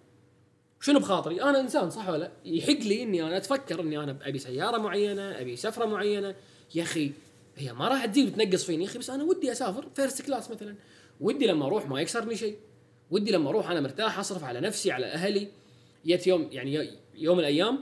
شنو 0.81 0.99
بخاطري؟ 0.99 1.43
أنا 1.43 1.61
إنسان 1.61 1.91
صح 1.91 2.09
ولا 2.09 2.19
لا؟ 2.19 2.33
يحق 2.45 2.81
لي 2.81 3.03
إني 3.03 3.23
أنا 3.23 3.37
أتفكر 3.37 3.81
إني 3.81 3.99
أنا 3.99 4.19
أبي 4.23 4.39
سيارة 4.39 4.79
معينة، 4.79 5.41
أبي 5.41 5.57
سفرة 5.57 5.85
معينة، 5.85 6.35
يا 6.75 6.83
أخي 6.83 7.13
هي 7.57 7.73
ما 7.73 7.89
راح 7.89 8.07
تزيد 8.07 8.29
وتنقص 8.29 8.65
فيني 8.65 8.85
يا 8.85 8.89
أخي 8.89 8.99
بس 8.99 9.11
أنا 9.11 9.25
ودي 9.25 9.53
أسافر 9.53 9.87
first 9.97 10.23
class 10.23 10.51
مثلا، 10.51 10.75
ودي 11.21 11.47
لما 11.47 11.67
أروح 11.67 11.89
ما 11.89 12.01
يكسرني 12.01 12.37
شيء، 12.37 12.57
ودي 13.11 13.33
لما 13.33 13.51
أروح 13.51 13.71
أنا 13.71 13.81
مرتاح 13.81 14.19
أصرف 14.19 14.45
على 14.45 14.61
نفسي 14.61 14.93
على 14.93 15.07
أهلي، 15.07 15.49
جت 16.07 16.27
يوم 16.27 16.49
يعني 16.53 16.91
يوم 17.15 17.37
من 17.37 17.41
الأيام 17.41 17.79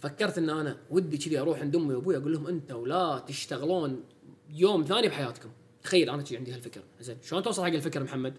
فكرت 0.00 0.38
إن 0.38 0.50
أنا 0.50 0.76
ودي 0.90 1.18
كذي 1.18 1.38
أروح 1.38 1.60
عند 1.60 1.76
أمي 1.76 1.94
وأبوي 1.94 2.16
أقول 2.16 2.32
لهم 2.32 2.46
أنتوا 2.46 2.88
لا 2.88 3.24
تشتغلون 3.26 4.04
يوم 4.50 4.84
ثاني 4.84 5.08
بحياتكم، 5.08 5.50
تخيل 5.82 6.10
أنا 6.10 6.22
كذي 6.22 6.36
عندي 6.36 6.52
هالفكره، 6.52 6.82
زين 7.00 7.16
شلون 7.22 7.42
توصل 7.42 7.64
حق 7.64 7.72
الفكرة 7.72 8.02
محمد؟ 8.02 8.34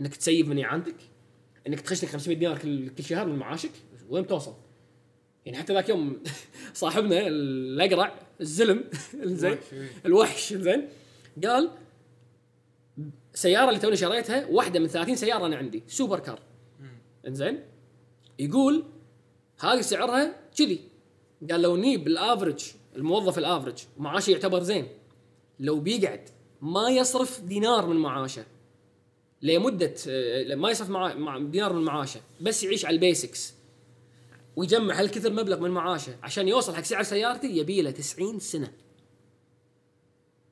إنك 0.00 0.16
تسيب 0.16 0.48
من 0.48 0.64
عندك 0.64 0.96
إنك 1.66 1.80
تخش 1.80 2.04
لك 2.04 2.10
500 2.10 2.38
دينار 2.38 2.58
كل 2.58 2.88
كل 2.88 3.04
شهر 3.04 3.26
من 3.26 3.36
معاشك 3.36 3.72
وين 4.08 4.22
بتوصل؟ 4.22 4.54
يعني 5.46 5.58
حتى 5.58 5.74
ذاك 5.74 5.88
يوم 5.88 6.22
صاحبنا 6.74 7.26
الأقرع 7.26 8.14
الزلم 8.40 8.84
زين 9.42 9.58
الوحش 10.06 10.52
زين 10.52 10.88
قال 11.44 11.70
السياره 13.34 13.68
اللي 13.68 13.80
توني 13.80 13.96
شريتها 13.96 14.46
واحدة 14.46 14.80
من 14.80 14.86
30 14.86 15.16
سيارة 15.16 15.46
أنا 15.46 15.56
عندي 15.56 15.82
super 15.86 16.18
car. 16.18 16.40
إنزين؟ 17.26 17.60
يقول 18.38 18.84
هذه 19.60 19.80
سعرها 19.80 20.39
كذي. 20.58 20.80
قال 21.50 21.62
لو 21.62 21.76
نييب 21.76 21.96
ال 21.96 22.04
average 22.04 22.64
الموظف 22.96 23.38
ال 23.38 23.43
average 23.43 23.78
معاشه 23.98 24.30
يعتبر 24.30 24.62
زين. 24.62 24.88
لو 25.60 25.80
بيقعد 25.80 26.28
ما 26.62 26.90
يصرف 26.90 27.40
دينار 27.40 27.86
من 27.86 27.96
معاشه. 27.96 28.44
لمدة 29.42 29.94
آه، 30.08 30.54
ما 30.54 30.70
يصرف 30.70 30.90
مع 30.90 31.38
دينار 31.38 31.72
من 31.72 31.82
معاشه 31.82 32.20
بس 32.40 32.62
يعيش 32.62 32.84
على 32.84 32.94
ال 32.94 33.01
basics. 33.01 33.54
ويجمع 34.56 35.00
هالكثر 35.00 35.32
مبلغ 35.32 35.60
من 35.60 35.70
معاشه. 35.70 36.16
عشان 36.22 36.48
يوصل 36.48 36.74
حق 36.74 36.82
سعر 36.82 37.02
سيارتي 37.02 37.56
يبي 37.56 37.82
له 37.82 37.90
90 37.90 38.38
سنة. 38.38 38.72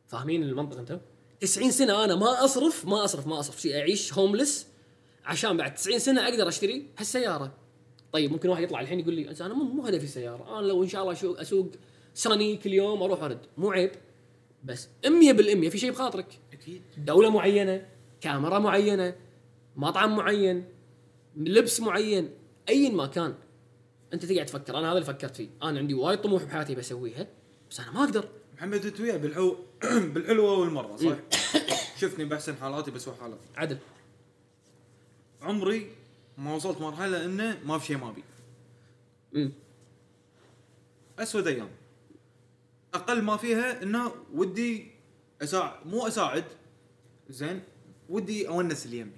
فاهمين 0.07 0.43
المنطق 0.43 0.79
أنتم 0.79 0.99
90 1.41 1.71
سنة 1.71 2.05
أنا 2.05 2.15
ما 2.15 2.45
أصرف 2.45 2.87
ما 2.87 3.05
أصرف 3.05 3.27
ما 3.27 3.41
أصرف. 3.41 3.61
شيء 3.61 3.79
أعيش 3.79 4.15
homeless 4.15 4.67
عشان 5.25 5.57
بعد 5.57 5.75
90 5.75 5.99
سنة 5.99 6.29
أقدر 6.29 6.49
أشتري 6.49 6.87
هالسيارة. 6.99 7.53
طيب 8.13 8.33
ممكن 8.33 8.49
واحد 8.49 8.63
يطلع 8.63 8.81
الحين 8.81 9.01
يقول 9.01 9.15
لي 9.15 9.31
أنا 9.41 9.55
مو 9.55 9.65
مو 9.65 9.87
هدفي 9.87 10.05
السياره 10.05 10.59
أنا 10.59 10.67
لو 10.67 10.83
إن 10.83 10.89
شاء 10.89 11.03
الله 11.03 11.13
اسوق 11.13 11.41
أسوق 11.41 11.71
سني 12.15 12.57
كل 12.57 12.73
يوم 12.73 13.03
أروح 13.03 13.23
أرد. 13.23 13.39
مو 13.59 13.71
عيب 13.71 13.91
بس 14.65 14.89
100% 15.07 15.09
في 15.69 15.79
شيء 15.79 15.91
بخاطرك. 15.91 16.39
أكيد. 16.53 16.83
دولة 16.99 17.31
معينة 17.31 17.87
كاميرا 18.21 18.59
معينة 18.59 19.15
مطعم 19.77 20.17
معين 20.17 20.65
لبس 21.37 21.81
معين 21.81 22.31
ايا 22.69 22.91
ما 22.91 23.07
كان. 23.07 23.35
أنت 24.13 24.25
تقعد 24.25 24.47
تفكر 24.47 24.79
أنا 24.79 24.87
هذا 24.87 24.99
اللي 24.99 25.05
فكرت 25.05 25.37
فيه. 25.37 25.49
أنا 25.63 25.79
عندي 25.79 25.95
وايد 25.95 26.21
طموح 26.21 26.45
بحياتي 26.45 26.75
بسويها 26.75 27.27
بس 27.71 27.81
أنا 27.81 27.93
ما 27.93 28.05
أقدر. 28.05 28.29
محمد 28.57 28.87
أنت 28.87 29.01
وياي 29.01 29.19
بالحو 29.19 29.57
بالحلوة 30.15 30.59
والمرة 30.59 30.97
صح؟ 30.97 31.17
شفتني 32.01 32.25
باحسن 32.25 32.57
حالاتي 32.57 32.91
بسوء 32.91 33.15
حالاتي 33.15 33.47
عدل. 33.57 33.79
عمري 35.43 35.87
ما 36.39 36.55
وصلت 36.55 36.81
مرحلة 36.81 37.25
إنه 37.25 37.61
ما 37.65 37.79
في 37.79 37.87
شيء 37.87 37.97
ما 37.97 38.15
امم 39.35 39.53
أسود 41.19 41.47
أيام. 41.47 41.71
أقل 42.95 43.23
ما 43.23 43.37
فيها 43.37 43.83
إنه 43.83 44.13
ودي 44.35 44.91
اساعد 45.43 45.87
مو 45.87 46.07
أساعد. 46.07 46.45
زين. 47.29 47.63
ودي 48.09 48.49
أونس 48.49 48.87
اللي 48.87 48.99
يمي. 48.99 49.13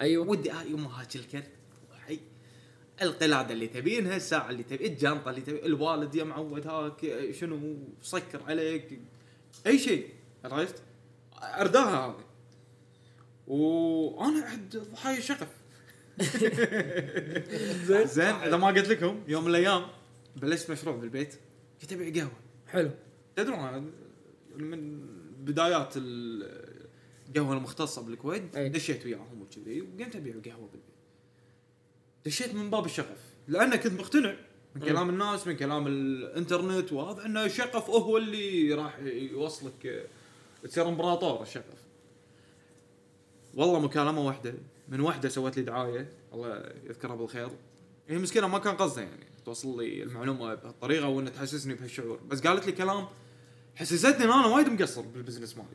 أيوه. 0.00 0.28
ودي 0.28 0.52
آه 0.52 0.62
يوم 0.62 0.84
هاك 0.84 1.16
الكرت. 1.16 1.50
حي 2.06 2.20
القلاده 3.02 3.52
اللي 3.52 3.66
تبينها 3.66 4.16
الساعة 4.16 4.50
اللي 4.50 4.62
تبي 4.62 4.86
الجنطة 4.86 5.30
اللي 5.30 5.40
تبي 5.40 5.66
الوالد 5.66 6.14
يا 6.14 6.24
معود 6.24 6.66
هاك 6.66 7.30
شنو؟ 7.30 7.78
سكر 8.02 8.42
عليك. 8.42 9.00
أي 9.66 9.78
شيء. 9.78 10.08
عرفت؟ 10.44 10.82
أرداها 11.42 12.06
هذه. 12.06 12.24
وأنا 13.46 14.46
احد 14.46 14.76
ضحايا 14.76 15.18
الشغف 15.18 15.55
زين. 16.20 18.06
زين 18.16 18.34
إذا 18.34 18.56
ما 18.56 18.66
قلت 18.66 18.88
لكم 18.88 19.22
يوم 19.28 19.44
من 19.44 19.50
الأيام 19.50 19.86
بلشت 20.36 20.70
مشروع 20.70 20.96
بالبيت. 20.96 21.34
كنت 21.82 21.92
أبيع 21.92 22.22
قهوة. 22.22 22.36
حلو. 22.68 22.90
تدرون 23.36 23.58
أنا 23.58 23.84
من 24.56 25.06
بدايات 25.38 25.94
القهوة 25.96 27.52
المختصة 27.56 28.02
بالكويت 28.02 28.56
أي. 28.56 28.68
دشيت 28.68 29.06
وياهم 29.06 29.42
وكذي 29.42 29.80
وقمت 29.80 30.16
أبيع 30.16 30.34
قهوة 30.44 30.68
بالبيت. 30.68 30.96
دشيت 32.26 32.54
من 32.54 32.70
باب 32.70 32.84
الشغف 32.86 33.34
لأن 33.48 33.76
كنت 33.76 34.00
مقتنع 34.00 34.36
من 34.74 34.82
أي. 34.82 34.88
كلام 34.88 35.08
الناس 35.08 35.46
من 35.46 35.56
كلام 35.56 35.86
الإنترنت 35.86 36.92
وهذا 36.92 37.26
ان 37.26 37.36
الشغف 37.36 37.90
هو 37.90 38.16
اللي 38.16 38.74
راح 38.74 38.98
يوصلك 38.98 40.08
تصير 40.62 40.88
إمبراطور 40.88 41.42
الشغف. 41.42 41.86
والله 43.54 43.78
مكالمة 43.80 44.26
واحدة 44.26 44.54
من 44.88 45.00
واحدة 45.00 45.28
سوت 45.28 45.56
لي 45.56 45.62
دعاية 45.62 46.12
الله 46.32 46.72
يذكرها 46.84 47.14
بالخير. 47.14 47.50
هي 48.08 48.18
مسكينة 48.18 48.46
ما 48.48 48.58
كان 48.58 48.76
قصدها 48.76 49.04
يعني 49.04 49.26
توصل 49.44 49.82
لي 49.82 50.02
المعلومة 50.02 50.54
بهالطريقة 50.54 51.08
وان 51.08 51.32
تحسسني 51.32 51.74
بهالشعور. 51.74 52.20
بس 52.28 52.40
قالت 52.40 52.66
لي 52.66 52.72
كلام 52.72 53.06
حسستني 53.74 54.24
إن 54.24 54.30
أنا 54.30 54.46
وايد 54.46 54.68
مقصر 54.68 55.02
بالبزنس 55.02 55.56
مالي. 55.56 55.68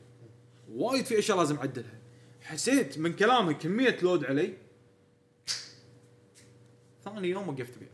وايد 0.69 1.05
في 1.05 1.19
أشياء 1.19 1.37
لازم 1.37 1.55
أعدلها. 1.55 1.99
حسيت 2.41 2.97
من 2.97 3.13
كلامها 3.13 3.53
كمية 3.53 3.97
load 4.01 4.25
علي. 4.25 4.53
ثاني 7.05 7.29
يوم 7.29 7.49
وقفت 7.49 7.77
بيع 7.79 7.89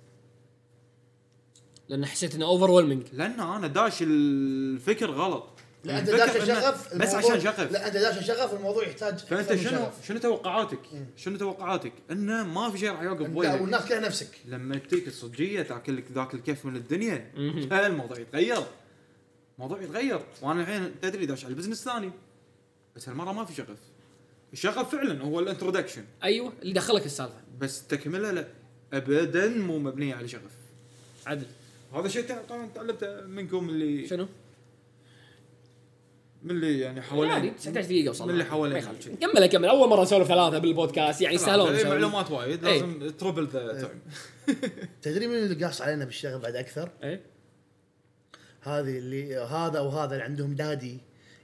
لأن 1.89 2.06
حسيت 2.06 2.36
إنه 2.36 2.45
over 2.46 2.82
لأن 3.13 3.39
أنا 3.39 3.67
داش 3.67 3.97
الفكر 4.01 5.12
غلط. 5.12 5.57
لا 5.88 6.00
انت 6.00 6.10
داش 6.10 6.47
شغف 6.47 6.95
بس 6.95 7.15
عشان 7.15 7.39
شغف. 7.39 7.71
لا 7.71 7.88
انت 7.88 7.97
داش 7.97 8.28
شغف 8.28 8.54
الموضوع 8.54 8.88
يحتاج 8.88 9.19
فأنت 9.19 9.56
شنو 9.56 9.71
شغف. 9.71 10.08
شنو 10.08 10.19
توقعاتك؟ 10.19 10.80
شنو 11.17 11.38
توقعاتك؟ 11.38 11.93
إنه 12.12 12.43
ما 12.43 12.71
في 12.71 12.78
شيء 12.78 12.91
راح 12.91 13.02
يوقف 13.02 13.21
لا 13.21 13.28
بوجهك 13.28 13.62
والناس 13.62 13.86
كلها 13.86 14.00
نفسك. 14.00 14.30
لما 14.45 14.78
تجيك 14.78 15.08
الصجية 15.08 15.62
تاكل 15.62 15.97
لك 15.97 16.04
ذاك 16.12 16.34
الكيف 16.34 16.65
من 16.65 16.76
الدنيا 16.76 17.32
الموضوع 17.86 18.19
يتغير. 18.19 18.63
الموضوع 19.58 19.82
يتغير. 19.82 20.19
وأنا 20.41 20.62
الحين 20.62 21.00
تدري 21.02 21.26
داش 21.26 21.45
على 21.45 21.52
البزنس 21.52 21.84
ثاني 21.84 22.12
بس 22.95 23.10
هالمرة 23.10 23.32
ما 23.32 23.45
في 23.45 23.56
شغف. 23.56 23.78
الشغف 24.54 24.95
فعلا 24.95 25.23
هو 25.23 25.39
ال 25.39 25.44
introduction 25.44 26.04
أيوه 26.23 26.54
اللي 26.62 26.73
دخلك 26.73 27.06
السالفة. 27.06 27.41
بس 27.60 27.88
تكملة 27.88 28.32
لا. 28.32 28.47
ابدا 28.93 29.47
مو 29.47 29.80
مبنيه 29.80 30.15
على 30.15 30.28
شغف. 30.28 30.52
عدل. 31.28 31.45
هذا 31.95 32.08
شيء 32.08 32.26
طبعا 32.50 32.69
تعلمته 32.76 33.21
منكم 33.21 33.69
اللي 33.69 34.08
شنو؟ 34.08 34.28
من 36.43 36.52
اللي 36.52 36.80
يعني 36.80 37.02
حوالين 37.02 37.32
عادي 37.32 37.50
19 37.50 37.88
دقيقة 37.88 38.10
وصلنا. 38.10 38.34
من 38.34 38.39
اللي 38.39 38.52
حوالين. 38.52 38.82
كمل 39.21 39.45
كمل. 39.45 39.65
أول 39.65 39.89
مرة 39.89 40.02
نسولف 40.02 40.28
ثلاثة 40.28 40.58
بالبودكاست 40.58 41.21
يعني 41.21 41.36
يستاهلون 41.36 41.67
إيه، 41.67 41.76
نسولف. 41.76 41.93
معلومات 41.93 42.32
وايد 42.32 42.65
إيه. 42.65 42.73
لازم 42.73 43.10
triple 43.10 43.48
ذا 43.47 43.82
time 43.82 44.02
تدري 45.02 45.28
من 45.28 45.36
اللي 45.36 45.65
قاص 45.65 45.82
علينا 45.82 46.06
بالشغف 46.06 46.41
بعد 46.41 46.56
أكثر؟ 46.56 46.89
إيه. 47.04 47.21
هذه 48.62 48.97
اللي 48.97 49.38
هذا 49.38 49.80
وهذا 49.80 50.13
اللي 50.13 50.23
عندهم 50.23 50.56
daddy 50.56 50.98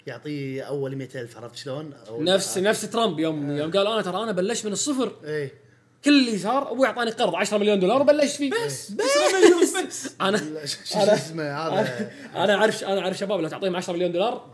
يعطيه 0.08 0.64
أول 0.64 0.96
100000 0.96 1.38
عرفت 1.38 1.56
شلون؟ 1.56 1.94
نفس 2.12 2.58
نفس 2.58 2.90
ترامب 2.90 3.20
يوم 3.20 3.52
يوم 3.52 3.72
قال 3.72 3.88
أنا 3.88 4.02
ترى 4.02 4.24
أنا 4.24 4.32
بلشت 4.32 4.66
من 4.66 4.72
الصفر. 4.72 5.12
إيه. 5.24 5.64
كل 6.06 6.28
اللي 6.28 6.38
صار 6.38 6.72
أبوي 6.72 6.88
أعطاني 6.88 7.12
قرض 7.12 7.36
10 7.36 7.58
مليون 7.58 7.80
دولار 7.80 8.02
وبلشت 8.02 8.36
فيه. 8.36 8.52
بس 8.66 8.92
بس. 8.92 10.16
أنا 10.22 10.38
لا، 10.38 10.66
شو 10.66 10.78
شو 10.86 11.00
اسمه 11.00 11.44
هذا؟ 11.44 12.12
أنا 12.36 12.56
اعرف 12.56 12.84
أنا 12.84 13.00
أعرف 13.00 13.18
شباب 13.18 13.40
لو 13.40 13.48
تعطيهم 13.48 13.76
10 13.76 13.94
مليون 13.94 14.12
دولار 14.12 14.53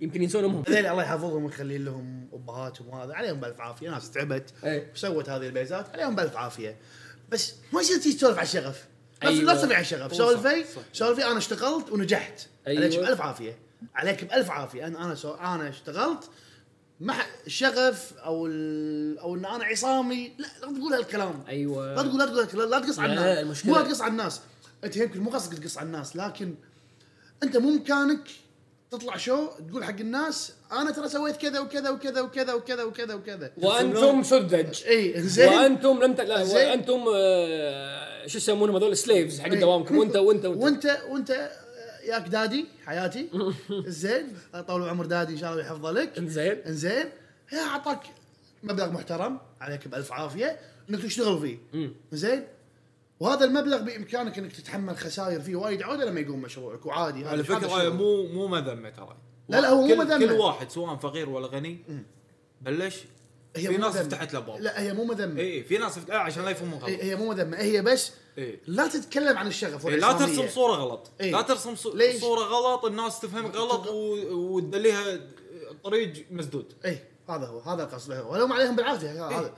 يمكن 0.00 0.22
ينسون 0.22 0.44
أمهم. 0.44 0.64
هذول 0.68 0.86
الله 0.86 1.02
يحفظهم 1.02 1.44
ويخلي 1.44 1.78
لهم 1.78 2.28
ابهاتهم 2.32 2.88
وهذا 2.88 3.14
عليهم 3.14 3.40
بألف 3.40 3.60
عافية. 3.60 3.90
ناس 3.90 4.10
تعبت 4.10 4.54
إيه. 4.64 4.92
وسوت 4.94 5.28
هذه 5.28 5.46
البيزات. 5.46 5.88
عليهم 5.88 6.14
بألف 6.14 6.36
عافية. 6.36 6.76
بس 7.28 7.54
ما 7.72 7.80
يصير 7.80 7.98
تسولف 7.98 8.38
على 8.38 8.46
الشغف. 8.46 8.84
لا 9.22 9.28
أيوة. 9.28 9.44
لا 9.44 9.54
تسولف 9.54 9.72
على 9.72 9.80
الشغف. 9.80 10.16
سولفي. 10.16 10.64
سولفي 10.92 11.24
أنا 11.24 11.38
اشتغلت 11.38 11.90
ونجحت. 11.90 12.40
أيوة. 12.66 12.84
عليك 12.84 12.98
بألف 12.98 13.20
عافية. 13.20 13.58
عليك 13.94 14.24
بألف 14.24 14.50
عافية. 14.50 14.86
أنا 14.86 15.04
أنا 15.04 15.14
سو... 15.14 15.34
أنا 15.34 15.68
اشتغلت. 15.68 16.30
ما 17.00 17.14
الشغف 17.46 18.12
أو 18.18 18.46
ال... 18.46 19.18
أو 19.18 19.34
إن 19.34 19.44
أنا 19.44 19.64
عصامي 19.64 20.32
لا 20.38 20.46
لا 20.62 20.78
تقول 20.78 20.92
هالكلام. 20.92 21.44
أيوه. 21.48 21.94
لا 21.94 22.02
تقول 22.02 22.18
لا 22.18 22.44
تقول 22.44 22.70
لا 22.70 22.78
تقص 22.80 22.98
على 22.98 23.14
لا، 23.14 23.42
الناس. 23.42 23.66
مو 23.66 23.76
لا 23.76 23.82
تقص 23.82 24.00
على 24.00 24.10
الناس. 24.10 24.40
أنت 24.84 24.96
يمكن 24.96 25.20
مو 25.20 25.30
قصدك 25.30 25.58
تقص 25.58 25.78
على 25.78 25.86
الناس. 25.86 26.16
لكن 26.16 26.54
أنت 27.42 27.56
مو 27.56 27.70
مكانك. 27.70 28.28
تطلع 28.98 29.16
شو 29.16 29.46
تقول 29.68 29.84
حق 29.84 30.00
الناس 30.00 30.52
أنا 30.72 30.90
ترى 30.90 31.08
سويت 31.08 31.36
كذا 31.36 31.60
وكذا 31.60 31.90
وكذا 31.90 32.20
وكذا 32.20 32.52
وكذا 32.52 32.84
وكذا 32.84 33.14
وكذا. 33.14 33.52
وأنتم 33.56 34.22
سذج 34.22 34.84
إي 34.86 35.22
زين. 35.22 35.48
وأنتم 35.48 36.02
لم 36.02 36.14
ت... 36.14 36.20
لا 36.20 36.44
زين. 36.44 36.68
وأنتم 36.68 37.04
آه 37.14 38.26
شو 38.26 38.38
يسمونهم 38.38 38.76
هذول؟ 38.76 38.96
slaves 38.96 39.40
حق. 39.40 39.48
دوامكم. 39.48 39.98
وانت 39.98 40.16
وانت 40.16 40.44
وأنت. 40.44 40.62
وانت 40.62 40.98
وأنت 41.08 41.50
ياك 42.04 42.28
دادي 42.28 42.66
حياتي. 42.86 43.28
زين. 44.02 44.36
طول 44.68 44.88
عمر 44.88 45.06
دادي 45.06 45.32
إن 45.32 45.38
شاء 45.38 45.52
الله 45.52 45.62
يحفظه 45.62 45.90
لك. 45.90 46.20
زين. 46.20 46.62
انزين 46.66 47.06
هي 47.48 47.60
أعطاك 47.60 48.00
مبلغ 48.62 48.90
محترم 48.90 49.38
عليك 49.60 49.88
بألف 49.88 50.12
عافية. 50.12 50.60
إنك 50.90 51.02
تشتغل 51.02 51.40
فيه. 51.40 51.88
زين. 52.12 52.44
وهذا 53.20 53.44
المبلغ 53.44 53.78
بإمكانك 53.82 54.38
إنك 54.38 54.52
تتحمل 54.52 54.96
خسائر 54.96 55.40
فيه 55.40 55.56
وايد 55.56 55.82
عودة 55.82 56.04
لما 56.04 56.20
يقوم 56.20 56.42
مشروعك 56.42 56.86
وعادي 56.86 57.26
على 57.28 57.44
فكرة 57.44 57.66
الشغل. 57.66 57.90
مو 57.92 58.22
مو 58.26 58.46
مذمة 58.46 58.90
ترى 58.90 59.16
لا، 59.48 59.60
لا، 59.60 59.68
هو 59.68 59.86
مو 59.86 59.94
مذمة. 59.94 60.18
كل 60.26 60.32
واحد 60.32 60.70
سواء 60.70 60.96
فقير 60.96 61.28
ولا 61.28 61.46
غني 61.46 61.78
بلش 62.60 62.96
هي 63.56 63.68
في 63.68 63.76
ناس. 63.76 63.96
فتحت 63.96 64.34
له 64.34 64.40
باب 64.40 64.60
لا 64.60 64.80
هي 64.82 64.92
مو 64.94 65.04
مذمة 65.04 65.40
اي 65.40 65.64
في 65.64 65.78
ناس 65.78 65.98
فتحت 65.98 66.10
آه 66.10 66.18
عشان 66.18 66.44
لا 66.44 66.50
يفهمون 66.50 66.78
غلط 66.78 66.90
هي 66.90 67.16
مو 67.16 67.28
مذمة 67.30 67.56
هي 67.58 67.82
بس 67.82 68.12
إيه. 68.38 68.60
لا 68.66 68.86
تتكلم 68.88 69.38
عن 69.38 69.46
الشغف 69.46 69.86
إيه، 69.86 69.96
لا. 69.96 70.12
ترسم 70.12 70.48
صورة 70.48 70.72
غلط 70.72 71.10
إيه. 71.20 71.32
لا 71.32 71.42
ترسم؟ 71.42 71.74
صورة 72.20 72.40
غلط 72.40 72.84
الناس 72.84 73.20
تفهمك 73.20 73.54
غلط 73.56 73.86
و- 73.86 74.34
وتدليها 74.34 75.20
طريق 75.84 76.26
مسدود 76.30 76.72
اي 76.84 76.98
هذا 77.28 77.46
هو 77.46 77.58
هذا 77.60 77.82
القصد 77.82 78.12
ولو 78.12 78.46
ما 78.46 78.54
عليهم 78.54 78.76
بالعافية 78.76 79.10
إيه. 79.12 79.38
هذا 79.40 79.52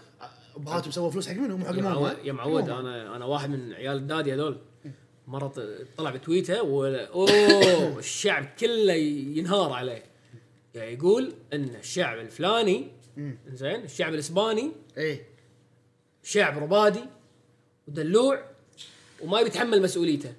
ابهاتهم 0.58 0.90
سووا 0.90 1.10
فلوس 1.10 1.28
حق 1.28 1.34
منهم 1.36 1.60
مو 1.60 1.66
حق 1.66 1.74
يا 1.74 1.82
معود 1.82 2.16
يا 2.24 2.32
معود. 2.32 2.68
أنا 2.68 3.16
أنا 3.16 3.24
واحد 3.24 3.50
من 3.50 3.72
عيال 3.72 3.96
الدادي 3.96 4.34
هذول. 4.34 4.58
مرة 5.26 5.48
ط- 5.48 5.86
طلع 5.96 6.10
بتويته 6.10 6.62
ولا 6.62 7.06
أوه 7.06 7.98
الشعب 7.98 8.44
كله 8.60 8.92
ينهار 8.92 9.72
عليه. 9.72 10.02
يعني 10.74 10.92
يقول 10.92 11.32
إن 11.52 11.74
الشعب 11.80 12.18
الفلاني 12.18 12.88
زين 13.52 13.84
الشعب 13.84 14.14
الإسباني 14.14 14.72
اي 14.98 15.20
شعب 16.22 16.58
ربادي 16.62 17.00
ودلوع 17.88 18.44
وما 19.22 19.42
بيتحمل 19.42 19.82
مسؤوليته. 19.82 20.34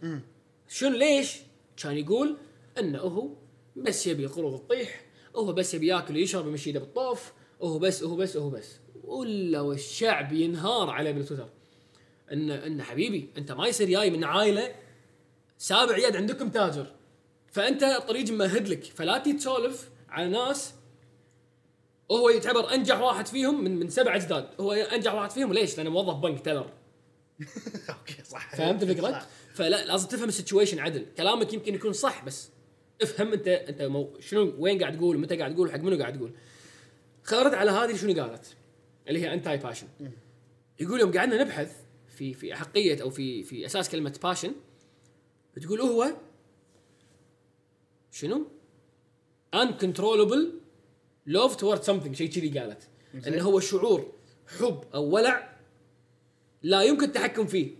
شنو 0.68 0.98
ليش؟ 0.98 1.38
كان 1.78 1.98
يقول 1.98 2.38
إنه 2.80 3.00
هو 3.00 3.30
بس 3.76 4.08
يبي 4.08 4.26
قروض 4.26 4.60
تطيح 4.60 5.02
هو 5.36 5.54
بس 5.54 5.74
يبي 5.74 5.88
ياكل 5.88 6.14
ويشرب 6.16 6.46
ويمشي 6.46 6.72
بالطوف 6.72 7.32
وهو 7.60 7.80
بس 7.80 8.04
وهو 8.04 8.16
بس 8.16 8.36
وهو 8.36 8.50
بس. 8.50 8.80
ولا 9.10 9.62
والشعب 9.62 10.34
ينهار 10.34 10.90
عليه 10.90 11.12
بالتويتر 11.12 11.50
إن 12.32 12.52
إن 12.52 12.84
حبيبي 12.84 13.30
أنت 13.38 13.52
ما 13.52 13.68
يصير 13.68 13.90
جاي 13.90 14.10
من 14.10 14.24
عائلة 14.24 14.76
سابع 15.58 15.98
يد 15.98 16.16
عندكم 16.16 16.50
تاجر 16.50 16.88
فأنت 17.52 17.84
طريق 18.08 18.30
ممهد 18.30 18.68
لك 18.68 18.84
فلا 18.84 19.18
تي 19.18 19.34
تسولف 19.34 19.90
على 20.10 20.30
ناس 20.30 20.74
وهو 22.10 22.30
يعتبر 22.30 22.74
أنجح 22.74 23.00
واحد 23.00 23.28
فيهم 23.28 23.64
من 23.64 23.80
من 23.80 23.90
سبع 23.90 24.16
أجداد 24.16 24.50
هو 24.60 24.74
أنجح 24.74 25.14
واحد 25.14 25.32
فيهم 25.32 25.54
ليش؟ 25.54 25.78
لأنه 25.78 25.90
موظف 25.90 26.16
بنك 26.16 26.40
teller 26.40 26.70
okay 27.90 28.24
صح 28.24 28.56
فهمت 28.56 28.84
الفكرة؟ 28.84 29.26
فلا 29.54 29.86
لازم 29.86 30.08
تفهم 30.08 30.30
ال 30.30 30.35
situation 30.35 30.80
عدل، 30.80 31.06
كلامك 31.18 31.54
يمكن 31.54 31.76
يكون 31.76 31.94
صح 31.94 32.26
بس 32.26 32.50
افهم 33.02 33.34
انت 33.34 33.48
أنت 33.48 33.82
مو 33.82 34.14
شنو 34.20 34.54
وين 34.58 34.80
قاعد 34.80 34.98
تقول 34.98 35.16
ومتى 35.16 35.38
قاعد 35.38 35.56
تقول 35.56 35.72
حق 35.72 35.80
منو 35.80 35.98
قاعد 35.98 36.18
تقول. 36.18 36.32
نرد 37.32 37.54
على 37.54 37.72
هذه 37.72 37.96
شنو 37.96 38.22
قالت؟ 38.22 38.56
اللي 39.10 39.22
هي 39.22 39.34
anti 39.34 39.58
passion. 39.58 39.88
يقول 40.80 41.00
يوم 41.00 41.12
قعدنا 41.18 41.44
نبحث 41.44 41.76
في 42.08 42.34
في 42.34 42.54
احقيه 42.54 43.02
أو 43.02 43.10
في 43.10 43.44
في 43.44 43.66
أساس 43.66 43.90
كلمة 43.90 44.20
passion 44.24 44.52
بتقول 45.56 45.82
هو 45.82 46.14
شنو؟ 48.12 48.48
uncontrollable 49.56 50.46
love 51.30 51.54
towards 51.54 51.86
something 51.86 52.14
شيء 52.14 52.30
كذي 52.30 52.60
قالت. 52.60 52.90
إنه 53.28 53.44
هو 53.44 53.60
شعور 53.60 54.14
حب 54.60 54.84
أو 54.94 55.04
ولع 55.04 55.58
لا 56.64 56.82
يمكن 56.82 57.04
التحكم 57.04 57.48
فيه. 57.48 57.76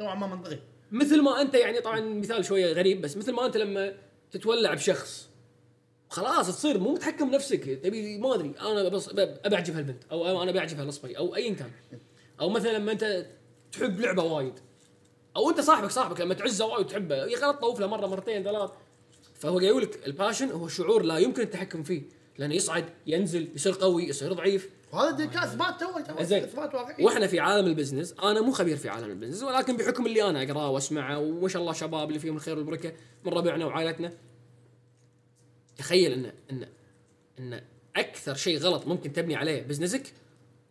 نوعا 0.00 0.14
ما 0.14 0.26
منطقي. 0.26 0.58
مثل 0.92 1.22
ما 1.22 1.40
أنت 1.40 1.54
يعني 1.54 1.80
طبعا 1.80 2.00
مثال 2.00 2.44
شوية 2.44 2.72
غريب 2.72 3.00
بس 3.00 3.16
مثل 3.16 3.32
ما 3.32 3.46
أنت 3.46 3.56
لما 3.56 3.94
تتولع 4.30 4.74
بشخص 4.74 5.28
خلاص 6.12 6.46
تصير 6.46 6.78
مو 6.78 6.92
متحكم 6.92 7.30
نفسك 7.30 7.64
تبي 7.82 8.18
ما 8.18 8.34
أدري 8.34 8.54
أنا 8.60 8.88
بس 8.88 9.08
أبي 9.08 9.56
أعجب 9.56 9.76
هالبنت 9.76 10.02
أو 10.12 10.42
أنا 10.42 10.52
بعجب 10.52 10.80
هالأصبعي 10.80 11.18
أو 11.18 11.36
ايا 11.36 11.54
كان. 11.54 11.70
أو 12.40 12.48
مثلا 12.48 12.78
لما 12.78 12.92
أنت 12.92 13.26
تحب 13.72 14.00
لعبة 14.00 14.22
وايد 14.22 14.54
أو 15.36 15.50
أنت 15.50 15.60
صاحبك 15.60 15.90
صاحبك 15.90 16.20
لما 16.20 16.34
تعزه 16.34 16.66
وايد 16.66 16.86
وتحبه 16.86 17.16
يا 17.16 17.38
غلط 17.38 17.56
طوف 17.60 17.80
له 17.80 17.86
مرة 17.86 18.06
مرتين 18.06 18.42
ثلاث. 18.42 18.70
فهو 19.34 19.58
قايل 19.58 19.68
يقول 19.68 19.82
لك 19.82 20.06
ال 20.06 20.12
passion 20.12 20.50
هو 20.50 20.68
شعور 20.68 21.02
لا 21.02 21.18
يمكن 21.18 21.42
التحكم 21.42 21.82
فيه 21.82 22.02
لأنه 22.38 22.54
يصعد 22.54 22.84
ينزل 23.06 23.48
يصير 23.54 23.72
قوي 23.72 24.08
يصير 24.08 24.32
ضعيف. 24.32 24.70
وهذا 24.92 25.24
إثبات 25.24 25.80
too 25.80 26.22
زين. 26.22 26.48
وإحنا 27.00 27.26
في 27.26 27.40
عالم 27.40 27.66
البزنس 27.66 28.14
أنا 28.22 28.40
مو 28.40 28.52
خبير 28.52 28.76
في 28.76 28.88
عالم 28.88 29.10
البزنس 29.10 29.42
ولكن 29.42 29.76
بحكم 29.76 30.06
اللي 30.06 30.22
أنا 30.22 30.42
أقرأه 30.42 30.70
وأسمعه 30.70 31.18
وما 31.18 31.48
شاء 31.48 31.62
الله 31.62 31.72
شباب 31.72 32.08
اللي 32.08 32.18
فيهم 32.18 32.36
الخير 32.36 32.56
والبركة 32.56 32.92
من 33.24 33.32
ربعنا 33.32 33.66
وعائلتنا 33.66 34.12
تخيل 35.76 36.12
ان 36.12 36.32
ان 36.50 36.68
إن 37.38 37.62
أكثر 37.96 38.34
شيء 38.34 38.58
غلط 38.58 38.86
ممكن 38.86 39.12
تبني 39.12 39.36
عليه 39.36 39.62
بزنسك 39.62 40.12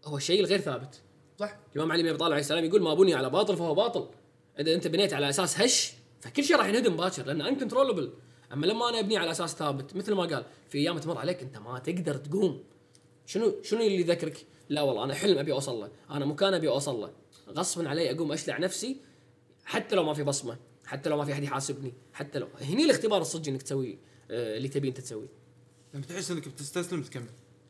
هو 0.05 0.17
الشيء 0.17 0.39
الغير 0.39 0.59
ثابت. 0.59 1.01
صح. 1.39 1.57
الإمام 1.75 1.91
علي 1.91 2.03
بن 2.03 2.09
أبي 2.09 2.17
طالب 2.17 2.31
عليه 2.31 2.41
السلام 2.41 2.65
يقول 2.65 2.81
ما 2.81 2.93
بني 2.93 3.13
على 3.13 3.29
باطل 3.29 3.57
فهو 3.57 3.75
باطل. 3.75 4.07
إذا 4.59 4.73
أنت 4.73 4.87
بنيت 4.87 5.13
على 5.13 5.29
أساس 5.29 5.61
هش 5.61 5.93
فكل 6.21 6.43
شيء 6.43 6.55
راح 6.57 6.65
ينهدم 6.65 6.97
باكر 6.97 7.25
لأنه 7.25 7.47
انكنترولبل 7.47 8.13
أما 8.53 8.65
لما 8.65 8.89
أنا 8.89 8.99
أبني 8.99 9.17
على 9.17 9.31
أساس 9.31 9.55
ثابت 9.55 9.95
مثل 9.95 10.13
ما 10.13 10.25
قال 10.25 10.45
في 10.69 10.77
أيام 10.77 10.99
تمر 10.99 11.17
عليك 11.17 11.41
أنت 11.41 11.57
ما 11.57 11.79
تقدر 11.79 12.15
تقوم. 12.15 12.63
شنو 13.25 13.55
شنو 13.63 13.81
اللي 13.81 13.99
يذكرك؟ 13.99 14.45
لا 14.69 14.81
والله 14.81 15.03
أنا 15.03 15.13
حلم 15.13 15.37
أبي 15.37 15.51
أوصل 15.51 15.79
له، 15.79 15.91
أنا 16.09 16.25
مكان 16.25 16.53
أبي 16.53 16.67
أوصل 16.67 17.01
له، 17.01 17.11
غصبا 17.49 17.89
علي 17.89 18.11
أقوم 18.11 18.31
أشلع 18.31 18.57
نفسي 18.57 18.97
حتى 19.65 19.95
لو 19.95 20.03
ما 20.03 20.13
في 20.13 20.23
بصمة، 20.23 20.57
حتى 20.85 21.09
لو 21.09 21.17
ما 21.17 21.25
في 21.25 21.33
أحد 21.33 21.43
يحاسبني، 21.43 21.93
حتى 22.13 22.39
لو 22.39 22.47
هني 22.61 22.83
الاختبار 22.83 23.21
الصدق 23.21 23.47
إنك 23.47 23.61
تسوي 23.61 23.97
اللي 24.31 24.67
تبي 24.67 24.87
انت 24.87 24.99
تسويه. 25.01 25.27
لما 25.93 26.03
تحس 26.05 26.31
انك 26.31 26.47
بتستسلم 26.47 27.01
تكمل 27.01 27.25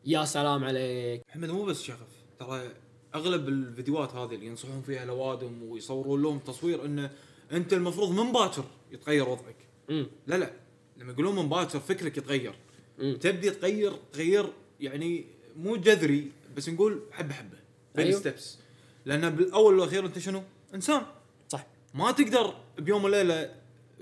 يا 0.06 0.26
سلام 0.26 0.64
عليك. 0.64 1.22
محمد 1.30 1.50
مو 1.50 1.64
بس 1.66 1.82
شغف 1.82 2.08
ترى 2.40 2.70
أغلب 3.16 3.48
الفيديوهات 3.50 4.16
هذه 4.16 4.36
اللي 4.36 4.46
ينصحون 4.46 4.82
فيها 4.82 5.04
الاوادم 5.04 5.64
ويصورون 5.64 6.22
لهم 6.22 6.40
تصوير 6.40 6.86
إنه 6.86 7.12
أنت 7.52 7.74
المفروض 7.74 8.12
من 8.12 8.32
باكر 8.32 8.64
يتغير 8.92 9.30
وضعك 9.30 9.56
امم 9.90 10.08
لا 10.28 10.36
لا 10.36 10.52
لما 10.98 11.12
يقولون 11.12 11.36
من 11.36 11.50
باكر 11.50 11.80
فكرك 11.80 12.18
يتغير 12.18 12.56
مم. 13.00 13.18
تبدي 13.22 13.50
تغير 13.50 13.94
تغير 14.14 14.54
يعني 14.80 15.26
مو 15.58 15.76
جذري 15.76 16.32
بس 16.58 16.70
نقول 16.70 17.02
حبة 17.12 17.34
حبة 17.34 17.58
بين 17.96 18.06
أيوه. 18.08 18.20
ستبس 18.20 18.58
لأن 19.06 19.30
بالأول 19.30 19.80
والأخير 19.80 20.06
أنت 20.06 20.20
شنو؟ 20.20 20.44
إنسان 20.76 21.02
صح 21.50 21.68
ما 21.94 22.12
تقدر 22.12 22.56
بيوم 22.80 23.04
وليلة 23.04 23.56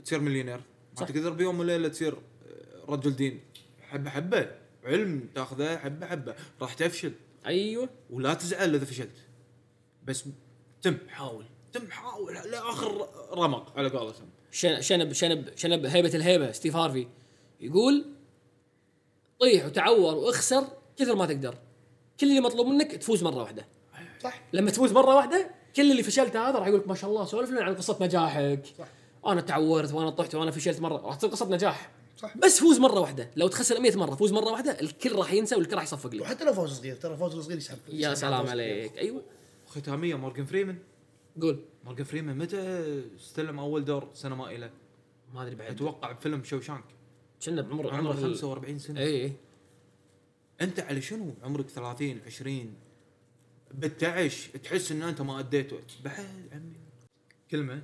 تصير 0.06 0.20
مليونير 0.20 0.58
ما 0.58 0.64
صح. 1.00 1.08
تقدر 1.08 1.30
بيوم 1.30 1.60
وليلة 1.60 1.88
تصير 1.88 2.14
آه، 2.14 2.20
رجل 2.90 3.16
دين. 3.16 3.40
حبة 3.90 4.10
حبة. 4.10 4.52
علم 4.84 5.30
تاخذه 5.36 5.78
حبة 5.78 6.06
حبة. 6.08 6.36
راح 6.62 6.74
تفشل. 6.74 7.12
أيوه. 7.46 7.90
ولا 8.10 8.34
تزعل 8.34 8.76
إذا 8.76 8.86
فشلت. 8.86 9.16
بس 10.06 10.24
تم. 10.82 10.98
حاول. 11.10 11.46
تم. 11.74 11.92
حاول. 11.92 12.34
لآخر 12.34 13.08
رمق 13.34 13.78
على 13.78 13.90
قولتهم 13.90 14.30
شن- 14.52 14.82
شنب 14.82 15.14
شنب 15.14 15.50
شنب 15.56 15.86
هيبة 15.86 16.16
الهيبة. 16.16 16.52
ستيف 16.52 16.76
هارفي 16.76 17.08
يقول 17.62 18.06
طيح 19.40 19.66
وتعور 19.66 20.16
وإخسر 20.16 20.64
كثر 20.98 21.16
ما 21.16 21.26
تقدر. 21.26 21.56
كل 22.20 22.28
اللي 22.30 22.40
مطلوب 22.40 22.68
منك 22.68 22.92
تفوز 22.92 23.24
مرة 23.24 23.36
واحدة. 23.36 23.66
صح. 24.24 24.42
لما 24.54 24.72
تفوز 24.72 24.92
مرة 24.92 25.16
واحدة 25.16 25.50
كل 25.76 25.92
اللي 25.92 26.04
فشلته 26.04 26.50
هذا 26.50 26.60
راح 26.60 26.68
يقول 26.68 26.80
لك 26.80 26.88
ما 26.88 26.96
شاء 26.96 27.10
الله 27.10 27.26
سولف 27.26 27.50
لنا 27.50 27.64
عن 27.64 27.76
قصة 27.76 27.98
نجاحك. 28.02 28.66
صح. 28.80 28.88
أنا 29.26 29.42
تعورت 29.42 29.94
وأنا 29.94 30.10
طحت 30.10 30.36
وأنا 30.36 30.52
فشلت 30.52 30.80
مرة. 30.82 30.98
راح 30.98 31.16
تصير 31.16 31.30
قصة 31.30 31.50
نجاح. 31.50 31.90
صح. 32.22 32.38
بس 32.38 32.60
فوز 32.60 32.80
مرة 32.80 33.00
واحدة. 33.00 33.32
لو 33.36 33.48
تخسر 33.48 33.80
100 33.80 33.96
مرة 33.98 34.16
فوز 34.16 34.32
مرة 34.34 34.52
واحدة 34.52 34.80
الكل 34.82 35.12
راح 35.16 35.34
ينسى 35.34 35.56
والكل 35.56 35.76
راح 35.76 35.84
يصفق 35.84 36.16
لك. 36.16 36.22
وحتى 36.22 36.44
لو 36.46 36.54
فوز 36.54 36.72
صغير 36.80 36.96
ترى 36.96 37.18
فوز 37.18 37.40
صغير 37.40 37.58
يسحب. 37.58 37.78
يا 37.90 38.14
سلام. 38.14 38.48
عليك. 38.48 38.98
أيوه. 38.98 39.22
ختاميه 39.68 40.16
مورجان 40.16 40.46
فريمان 40.46 40.78
قول. 41.42 41.60
مورجان 41.84 42.06
فريمان 42.06 42.38
متى 42.38 42.58
استلم 43.20 43.60
أول 43.60 43.86
دور 43.86 44.08
سينمائي 44.14 44.70
ما 45.34 45.44
أدري 45.44 45.56
بعد. 45.56 45.72
أتوقع 45.72 46.12
بفيلم 46.12 46.44
شوشانك. 46.44 46.84
كنا 47.46 47.62
بعمر 47.62 47.94
عمره 47.94 48.12
ال- 48.12 48.18
45 48.18 48.80
سنة. 48.80 49.00
اي 49.00 49.22
اي 49.26 49.34
أنت 50.62 50.80
على 50.80 51.02
شنو 51.02 51.34
عمرك 51.44 51.70
30 51.70 52.22
20 52.26 52.74
بتعش 53.74 54.48
تحس 54.64 54.92
ان 54.92 55.02
أنت 55.04 55.22
ما 55.22 55.40
أديت 55.40 55.74
وقت. 55.74 55.92
بعد 56.06 56.26
عمي. 56.52 56.74
كلمة 57.52 57.84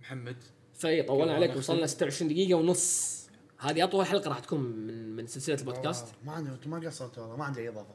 محمد. 0.00 0.36
في 0.74 1.02
طولنا 1.02 1.34
عليك. 1.34 1.56
وصلنا 1.56 1.86
26 1.86 2.28
دقيقة 2.30 2.54
ونص. 2.54 3.16
هذه 3.58 3.84
أطول 3.84 4.06
حلقة 4.06 4.28
راح 4.28 4.38
تكون 4.38 4.60
من 4.60 5.16
من 5.16 5.26
سلسلة 5.26 5.56
البودكاست. 5.60 6.06
ما 6.24 6.32
عندي 6.32 6.68
ما 6.68 6.78
قصرت 6.88 7.18
والله 7.18 7.36
ما 7.36 7.44
عندي 7.44 7.60
أي 7.60 7.68
إضافة. 7.68 7.94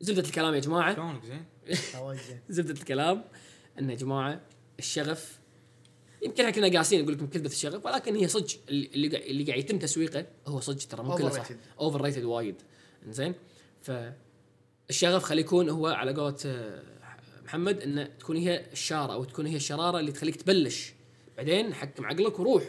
زبدة 0.00 0.20
الكلام 0.20 0.54
يا 0.54 0.60
جماعة. 0.60 0.94
شلونك 0.94 1.24
زين؟ 1.24 1.44
زبدة 2.48 2.72
الكلام. 2.72 3.24
إن 3.78 3.90
يا 3.90 3.94
جماعة 3.94 4.40
الشغف 4.78 5.38
يمكن 6.22 6.44
إحنا 6.44 6.50
كنا 6.68 6.78
قاسين 6.78 7.02
نقول 7.02 7.14
لكم 7.14 7.26
كذبه 7.26 7.46
الشغف 7.46 7.86
ولكن 7.86 8.14
هي 8.16 8.28
صدق 8.28 8.46
اللي 8.68 8.86
اللي 8.94 9.08
قاعد- 9.08 9.22
اللي 9.22 9.44
قاعد 9.44 9.58
يتم 9.58 9.78
تسويقه 9.78 10.26
هو 10.46 10.60
صدق 10.60 10.88
ترى 10.88 11.02
مو 11.02 11.14
كله 11.16 11.28
صح. 11.30 11.48
overrated 11.80 12.24
وايد. 12.24 12.54
زين 13.08 13.34
فالشغف 13.82 15.22
خليه 15.22 15.40
يكون 15.42 15.68
هو 15.68 15.86
على 15.86 16.14
قولة 16.14 16.36
آه، 16.46 16.82
محمد 17.44 17.82
انه 17.82 18.04
تكون 18.04 18.36
هي 18.36 18.66
الشارة 18.72 19.12
أو 19.12 19.24
تكون 19.24 19.46
هي 19.46 19.56
الشرارة 19.56 20.00
اللي 20.00 20.12
تخليك 20.12 20.36
تبلش. 20.36 20.92
بعدين 21.36 21.74
حكم 21.74 22.06
عقلك 22.06 22.38
وروح. 22.38 22.62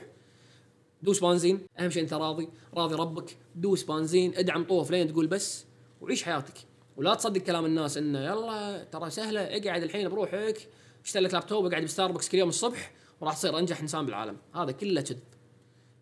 دوس 1.04 1.20
بنزين 1.20 1.60
أهم 1.80 1.90
شيء 1.90 2.04
أنت 2.04 2.14
راضي 2.14 2.50
راضي 2.74 2.96
ربك 2.96 3.38
دوس 3.56 3.84
بنزين 3.84 4.36
ادعم 4.36 4.64
طوف 4.64 4.92
لين 4.92 5.08
تقول 5.08 5.28
بس 5.28 5.66
وعيش 6.02 6.24
حياتك. 6.24 6.54
ولا 6.98 7.16
تصدق 7.16 7.42
كلام 7.42 7.66
الناس 7.66 7.98
إنه 7.98 8.20
يلا 8.20 8.84
ترى 8.92 9.10
سهلة 9.10 9.42
اقعد 9.42 9.84
الحين 9.84 10.10
بروحك 10.10 10.68
اشتري 11.06 11.24
لك 11.24 11.34
لابتوب 11.34 11.66
اقعد 11.66 11.84
بستاربكس 11.84 12.30
كل 12.30 12.38
يوم 12.38 12.50
الصبح 12.50 12.92
وراح 13.22 13.34
تصير 13.34 13.60
أنجح 13.60 13.82
إنسان 13.82 14.06
بالعالم. 14.06 14.38
هذا 14.56 14.72
كله 14.72 15.02
كذب 15.02 15.20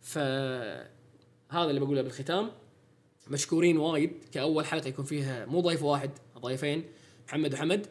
ف 0.01 0.17
هذا 1.49 1.69
اللي 1.69 1.79
بقوله 1.79 2.01
بالختام. 2.01 2.51
مشكورين 3.27 3.77
وايد. 3.77 4.12
كأول 4.31 4.65
حلقة 4.65 4.88
يكون 4.88 5.05
فيها 5.05 5.45
مو 5.45 5.62
ضيف 5.62 5.83
واحد 5.83 6.12
ضيفين 6.38 6.83
محمد 7.27 7.53
وحمد. 7.53 7.88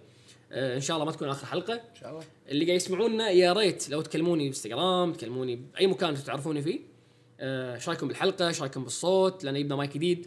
آه 0.52 0.76
إن 0.76 0.80
شاء 0.80 0.96
الله 0.96 1.06
ما 1.06 1.12
تكون 1.12 1.28
آخر 1.28 1.46
حلقة. 1.46 1.74
إن 1.74 2.00
شاء 2.00 2.10
الله. 2.10 2.24
اللي 2.48 2.64
قاعد 2.64 2.76
يسمعونا 2.76 3.30
يا 3.30 3.52
ريت 3.52 3.88
لو 3.88 4.02
تكلموني 4.02 4.44
بإنستغرام 4.44 5.12
تكلموني 5.12 5.56
بأي 5.56 5.86
مكان 5.86 6.14
تعرفوني 6.14 6.62
فيه. 6.62 6.95
إيش 7.40 7.88
رأيكم 7.88 8.08
بالحلقة؟ 8.08 8.48
إيش 8.48 8.60
رأيكم 8.60 8.84
بالصوت؟ 8.84 9.44
لأن 9.44 9.58
جبنا 9.58 9.76
مايك 9.76 9.94
جديد. 9.94 10.26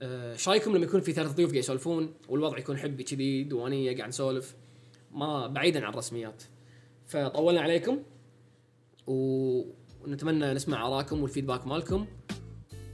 آه، 0.00 0.32
إيش 0.32 0.48
رأيكم 0.48 0.76
لما 0.76 0.84
يكون 0.84 1.00
في 1.00 1.12
ثلاث 1.12 1.32
ضيوف 1.32 1.50
قاعد 1.50 1.64
يسولفون 1.64 2.14
والوضع 2.28 2.58
يكون 2.58 2.78
حبي 2.78 3.02
كذي 3.02 3.44
دوانية 3.44 3.96
قاعد 3.96 4.08
نسولف 4.08 4.54
ما 5.12 5.46
بعيدا 5.46 5.84
عن 5.84 5.92
الرسميات. 5.92 6.42
فطولنا 7.06 7.60
عليكم. 7.60 7.98
ونتمنى 9.06 10.54
نسمع 10.54 10.86
اراءكم 10.86 11.22
وال 11.22 11.31
feedback 11.31 11.66
مالكم. 11.66 12.06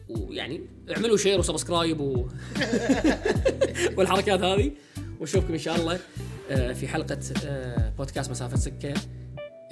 ويعني 0.08 0.66
اعملوا 0.90 1.16
share 1.16 1.38
و 1.38 1.44
subscribe 1.44 2.00
و... 2.00 2.14
والحركات 3.96 4.40
هذه. 4.40 4.72
ونشوفكم 5.20 5.52
إن 5.52 5.58
شاء 5.58 5.76
الله 5.76 6.00
آه، 6.50 6.72
في 6.72 6.88
حلقة 6.88 7.18
آه، 7.44 7.92
بودكاست 7.98 8.30
مسافة 8.30 8.56
سكة 8.56 8.94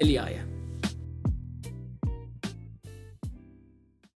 الجاية. 0.02 0.57